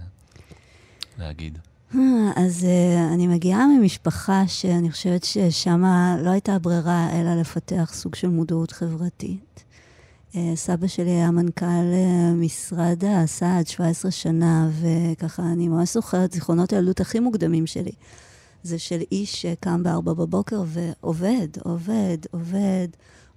להגיד. 1.18 1.60
אה, 1.96 2.32
אז 2.36 2.64
uh, 2.64 3.14
אני 3.14 3.28
מגיעה 3.28 3.68
ממשפחה 3.68 4.48
שאני 4.48 4.92
חושבת 4.92 5.24
ששם 5.24 5.84
לא 6.24 6.30
הייתה 6.30 6.60
ברירה 6.60 7.10
אלא 7.14 7.36
לפתח 7.36 7.92
סוג 7.94 8.16
של 8.16 8.28
מודעות 8.28 8.72
חברתית. 8.72 9.64
Uh, 10.32 10.36
סבא 10.56 10.88
שלי 10.88 11.10
היה 11.10 11.32
מנכ"ל 11.32 11.66
משרד 12.36 13.04
הסעד 13.08 13.68
17 13.68 14.12
שנה, 14.12 14.70
וככה 14.82 15.44
אני 15.44 15.68
ממש 15.68 15.94
זוכרת 15.94 16.32
זיכרונות 16.32 16.74
הילדות 16.74 17.00
הכי 17.00 17.20
מוקדמים 17.20 17.68
שלי. 17.68 17.92
זה 18.64 18.80
של 18.80 19.02
איש 19.12 19.42
שקם 19.42 19.84
בארבע 19.84 20.14
בבוקר 20.14 20.64
ועובד, 20.68 21.48
עובד, 21.64 22.18
עובד, 22.32 22.88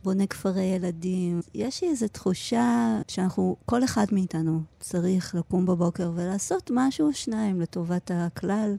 בונה 0.05 0.27
כפרי 0.27 0.63
ילדים. 0.63 1.41
יש 1.55 1.83
לי 1.83 1.89
איזו 1.89 2.09
תחושה 2.09 2.99
שאנחנו, 3.09 3.57
כל 3.67 3.85
אחד 3.85 4.07
מאיתנו 4.13 4.61
צריך 4.81 5.35
לקום 5.35 5.67
בבוקר 5.67 6.13
ולעשות 6.15 6.71
משהו 6.75 7.09
או 7.09 7.13
שניים 7.13 7.61
לטובת 7.61 8.11
הכלל. 8.15 8.77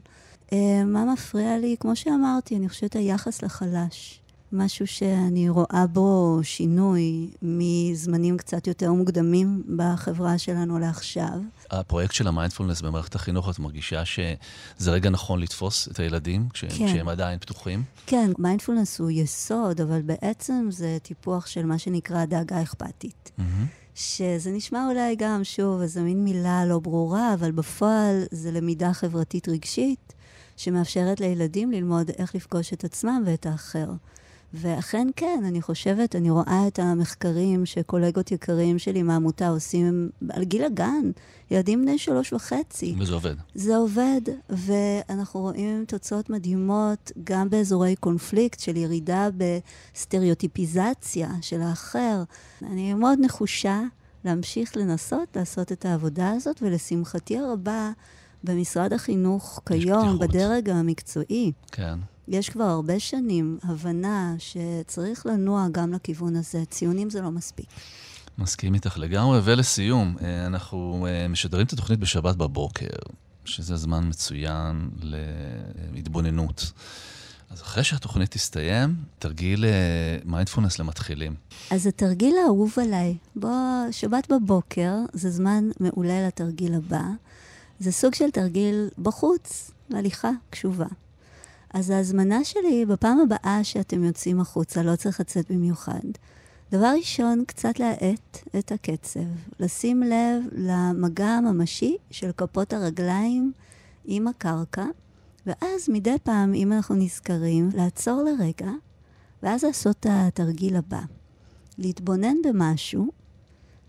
אה, 0.52 0.84
מה 0.84 1.04
מפריע 1.12 1.58
לי? 1.58 1.76
כמו 1.80 1.96
שאמרתי, 1.96 2.56
אני 2.56 2.68
חושבת 2.68 2.96
היחס 2.96 3.42
לחלש. 3.42 4.21
משהו 4.52 4.86
שאני 4.86 5.48
רואה 5.48 5.84
בו 5.92 6.40
שינוי 6.42 7.30
מזמנים 7.42 8.36
קצת 8.36 8.66
יותר 8.66 8.92
מוקדמים 8.92 9.62
בחברה 9.76 10.38
שלנו 10.38 10.78
לעכשיו. 10.78 11.40
הפרויקט 11.70 12.14
של 12.14 12.28
המיינדפולנס 12.28 12.80
במערכת 12.80 13.14
החינוך, 13.14 13.50
את 13.50 13.58
מרגישה 13.58 14.04
שזה 14.04 14.90
רגע 14.90 15.10
נכון 15.10 15.40
לתפוס 15.40 15.88
את 15.88 15.98
הילדים 15.98 16.48
כשהם, 16.48 16.70
כן. 16.70 16.86
כשהם 16.86 17.08
עדיין 17.08 17.38
פתוחים? 17.38 17.82
כן, 18.06 18.30
מיינדפולנס 18.38 19.00
הוא 19.00 19.10
יסוד, 19.10 19.80
אבל 19.80 20.02
בעצם 20.02 20.66
זה 20.70 20.98
טיפוח 21.02 21.46
של 21.46 21.66
מה 21.66 21.78
שנקרא 21.78 22.24
דאגה 22.24 22.62
אכפתית. 22.62 23.30
מהמם. 23.38 23.66
שזה 23.94 24.50
נשמע 24.50 24.86
אולי 24.90 25.16
גם, 25.16 25.44
שוב, 25.44 25.80
איזו 25.80 26.00
מין 26.00 26.24
מילה 26.24 26.64
לא 26.66 26.78
ברורה, 26.78 27.34
אבל 27.34 27.50
בפועל 27.50 28.24
זה 28.30 28.50
למידה 28.50 28.92
חברתית 28.92 29.48
רגשית, 29.48 30.12
שמאפשרת 30.56 31.20
לילדים 31.20 31.70
ללמוד 31.70 32.10
איך 32.18 32.34
לפגוש 32.34 32.72
את 32.72 32.84
עצמם 32.84 33.22
ואת 33.26 33.46
האחר. 33.46 33.88
ואכן 34.54 35.08
כן, 35.16 35.42
אני 35.48 35.62
חושבת, 35.62 36.16
אני 36.16 36.30
רואה 36.30 36.64
את 36.68 36.78
המחקרים 36.78 37.66
שקולגות 37.66 38.32
יקרים 38.32 38.78
שלי 38.78 39.02
מהעמותה 39.02 39.48
עושים 39.48 40.10
על 40.30 40.44
גיל 40.44 40.64
הגן, 40.64 41.10
ילדים 41.50 41.82
בני 41.82 41.98
שלוש 41.98 42.32
וחצי. 42.32 42.94
וזה 42.98 43.14
עובד. 43.14 43.34
זה 43.54 43.76
עובד, 43.76 44.20
ואנחנו 44.50 45.40
רואים 45.40 45.84
תוצאות 45.88 46.30
מדהימות 46.30 47.12
גם 47.24 47.50
באזורי 47.50 47.96
קונפליקט 47.96 48.60
של 48.60 48.76
ירידה 48.76 49.28
בסטריאוטיפיזציה 49.36 51.30
של 51.40 51.60
האחר. 51.60 52.22
אני 52.62 52.94
מאוד 52.94 53.18
נחושה 53.20 53.80
להמשיך 54.24 54.76
לנסות 54.76 55.36
לעשות 55.36 55.72
את 55.72 55.84
העבודה 55.84 56.30
הזאת, 56.30 56.62
ולשמחתי 56.62 57.38
הרבה, 57.38 57.90
במשרד 58.44 58.92
החינוך 58.92 59.60
כיום. 59.66 60.18
בדרג 60.18 60.70
המקצועי, 60.70 61.52
כן. 61.72 61.98
יש 62.28 62.50
כבר 62.50 62.64
הרבה 62.64 63.00
שנים 63.00 63.58
הבנה 63.62 64.34
שצריך 64.38 65.26
לנוע 65.26 65.66
גם 65.72 65.92
לכיוון 65.92 66.36
הזה. 66.36 66.64
ציונים 66.70 67.10
זה 67.10 67.20
לא 67.20 67.30
מספיק. 67.30 67.66
מסכים 68.38 68.74
איתך 68.74 68.98
לגמרי. 68.98 69.40
ולסיום, 69.44 70.16
אה, 70.20 70.46
אנחנו 70.46 71.06
אה, 71.08 71.28
משדרים 71.28 71.66
את 71.66 71.72
התוכנית 71.72 71.98
בשבת 71.98 72.36
בבוקר, 72.36 72.96
שזה 73.44 73.76
זמן 73.76 74.08
מצוין 74.08 74.90
להתבוננות. 75.92 76.72
אז 77.50 77.62
אחרי 77.62 77.84
שהתוכנית 77.84 78.30
תסתיים, 78.30 78.94
תרגיל 79.18 79.64
מיינדפולנס 80.24 80.78
למתחילים. 80.78 81.34
אז 81.70 81.86
התרגיל 81.86 82.34
האהוב 82.44 82.74
עליי, 82.82 83.16
בוא, 83.36 83.50
שבת 83.90 84.32
בבוקר, 84.32 84.94
זה 85.12 85.30
זמן 85.30 85.68
מעולה 85.80 86.26
לתרגיל 86.26 86.74
הבא. 86.74 87.02
זה 87.78 87.92
סוג 87.92 88.14
של 88.14 88.30
תרגיל 88.30 88.88
בחוץ, 88.98 89.70
הליכה 89.90 90.30
קשובה. 90.50 90.86
אז 91.72 91.90
ההזמנה 91.90 92.44
שלי, 92.44 92.86
בפעם 92.86 93.18
הבאה 93.20 93.64
שאתם 93.64 94.04
יוצאים 94.04 94.40
החוצה, 94.40 94.82
לא 94.82 94.96
צריך 94.96 95.20
לצאת 95.20 95.50
במיוחד. 95.50 96.00
דבר 96.72 96.92
ראשון, 96.98 97.44
קצת 97.46 97.80
להאט 97.80 98.38
את 98.58 98.72
הקצב, 98.72 99.20
לשים 99.60 100.02
לב 100.02 100.42
למגע 100.52 101.28
הממשי 101.28 101.96
של 102.10 102.30
כפות 102.36 102.72
הרגליים 102.72 103.52
עם 104.04 104.28
הקרקע, 104.28 104.86
ואז 105.46 105.88
מדי 105.88 106.16
פעם, 106.22 106.54
אם 106.54 106.72
אנחנו 106.72 106.94
נזכרים, 106.94 107.68
לעצור 107.74 108.22
לרגע, 108.22 108.70
ואז 109.42 109.64
לעשות 109.64 109.96
את 110.00 110.06
התרגיל 110.10 110.76
הבא. 110.76 111.00
להתבונן 111.78 112.36
במשהו, 112.44 113.06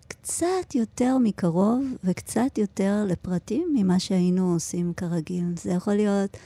קצת 0.07 0.75
יותר 0.75 1.17
מקרוב 1.17 1.85
וקצת 2.03 2.57
יותר 2.57 3.05
לפרטים 3.07 3.73
ממה 3.75 3.99
שהיינו 3.99 4.53
עושים 4.53 4.93
כרגיל. 4.93 5.45
זה 5.57 5.71
יכול 5.71 5.93
להיות 5.93 6.37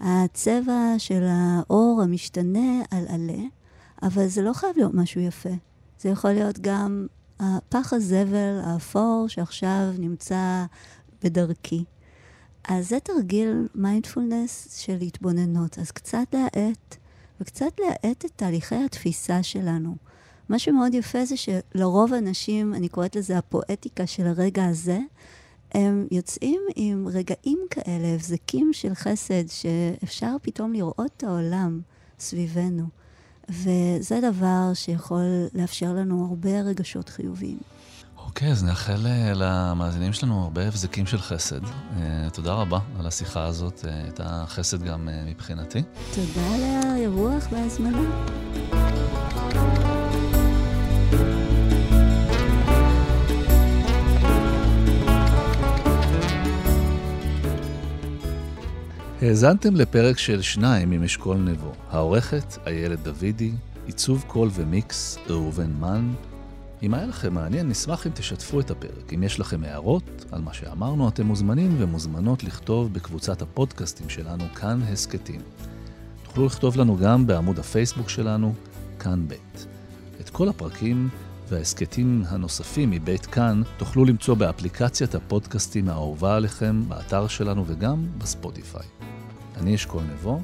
הצבע 0.00 0.94
של 0.98 1.22
האור 1.28 2.00
המשתנה 2.02 2.82
על 2.90 3.04
עלה, 3.08 3.42
אבל 4.02 4.26
זה 4.26 4.42
לא 4.42 4.52
חייב 4.52 4.72
להיות 4.76 4.94
משהו 4.94 5.20
יפה. 5.20 5.54
זה 6.00 6.08
יכול 6.08 6.30
להיות 6.30 6.58
גם 6.58 7.06
הפח 7.40 7.92
הזבל 7.92 8.60
האפור 8.64 9.24
שעכשיו 9.28 9.92
נמצא 9.98 10.64
בדרכי. 11.24 11.84
אז 12.68 12.88
זה 12.88 13.00
תרגיל 13.00 13.68
מיינדפולנס 13.74 14.78
של 14.78 14.96
התבוננות. 15.00 15.78
אז 15.78 15.90
קצת 15.90 16.26
להאט, 16.32 16.96
וקצת 17.40 17.72
להאט 17.78 18.24
את 18.24 18.32
תהליכי 18.36 18.84
התפיסה 18.84 19.42
שלנו. 19.42 19.96
מה 20.48 20.58
שמאוד 20.58 20.94
יפה 20.94 21.24
זה 21.24 21.34
שלרוב 21.36 22.12
אנשים, 22.12 22.74
אני 22.74 22.88
קוראת 22.88 23.16
לזה 23.16 23.38
הפואטיקה 23.38 24.06
של 24.06 24.26
הרגע 24.26 24.64
הזה, 24.64 24.98
הם 26.10 26.16
יוצאים 26.16 26.60
עם 26.76 27.08
רגעים 27.08 27.58
כאלה, 27.70 28.08
הבזקים 28.14 28.70
של 28.72 28.94
חסד, 28.94 29.48
שאפשר 29.48 30.36
פתאום 30.42 30.72
לראות 30.72 31.10
את 31.16 31.22
העולם 31.22 31.80
סביבנו. 32.18 32.84
וזה 33.48 34.20
דבר 34.22 34.74
שיכול 34.74 35.24
לאפשר 35.54 35.92
לנו 35.92 36.26
הרבה 36.30 36.60
רגשות 36.60 37.08
חיוביים. 37.08 37.58
אוקיי, 38.18 38.50
אז 38.50 38.64
נאחל 38.64 39.06
אה, 39.06 39.32
למאזינים 39.34 40.12
שלנו 40.12 40.42
הרבה 40.42 40.68
הבזקים 40.68 41.06
של 41.06 41.18
חסד. 41.18 41.60
אה, 41.64 42.28
תודה 42.32 42.54
רבה 42.54 42.78
על 42.98 43.06
השיחה 43.06 43.44
הזאת, 43.44 43.84
אה, 43.88 44.02
הייתה 44.02 44.44
חסד 44.46 44.82
גם 44.82 45.08
מבחינתי. 45.26 45.82
תודה 46.14 46.54
על 46.54 46.62
האירוח 46.62 47.44
וההזמנה. 47.52 48.26
האזנתם 59.22 59.76
לפרק 59.76 60.18
של 60.18 60.42
שניים 60.42 60.92
עם 60.92 61.02
אשכול 61.02 61.36
נבו. 61.36 61.72
העורכת, 61.90 62.58
איילת 62.66 63.02
דוידי, 63.02 63.52
עיצוב 63.86 64.24
קול 64.26 64.48
ומיקס, 64.52 65.18
ראובן 65.28 65.72
מן. 65.80 66.12
אם 66.82 66.94
היה 66.94 67.06
לכם 67.06 67.34
מעניין, 67.34 67.68
נשמח 67.68 68.06
אם 68.06 68.12
תשתפו 68.14 68.60
את 68.60 68.70
הפרק. 68.70 69.12
אם 69.14 69.22
יש 69.22 69.40
לכם 69.40 69.64
הערות 69.64 70.24
על 70.32 70.40
מה 70.40 70.52
שאמרנו, 70.52 71.08
אתם 71.08 71.26
מוזמנים 71.26 71.76
ומוזמנות 71.78 72.44
לכתוב 72.44 72.92
בקבוצת 72.92 73.42
הפודקאסטים 73.42 74.08
שלנו, 74.08 74.44
כאן 74.54 74.80
הסכתים. 74.92 75.40
תוכלו 76.24 76.46
לכתוב 76.46 76.76
לנו 76.76 76.96
גם 76.96 77.26
בעמוד 77.26 77.58
הפייסבוק 77.58 78.08
שלנו, 78.08 78.54
כאן 78.98 79.28
ב'. 79.28 79.34
את 80.20 80.30
כל 80.30 80.48
הפרקים 80.48 81.08
וההסכתים 81.48 82.22
הנוספים 82.28 82.90
מבית 82.90 83.26
כאן 83.26 83.62
תוכלו 83.76 84.04
למצוא 84.04 84.34
באפליקציית 84.34 85.14
הפודקאסטים 85.14 85.88
האהובה 85.88 86.36
עליכם, 86.36 86.82
באתר 86.88 87.28
שלנו 87.28 87.64
וגם 87.66 88.06
בספוטיפיי. 88.18 88.86
אני 89.56 89.74
אשכול 89.74 90.02
נבו, 90.02 90.40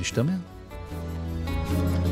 נשתמע. 0.00 0.32
thank 1.70 2.04
you 2.04 2.09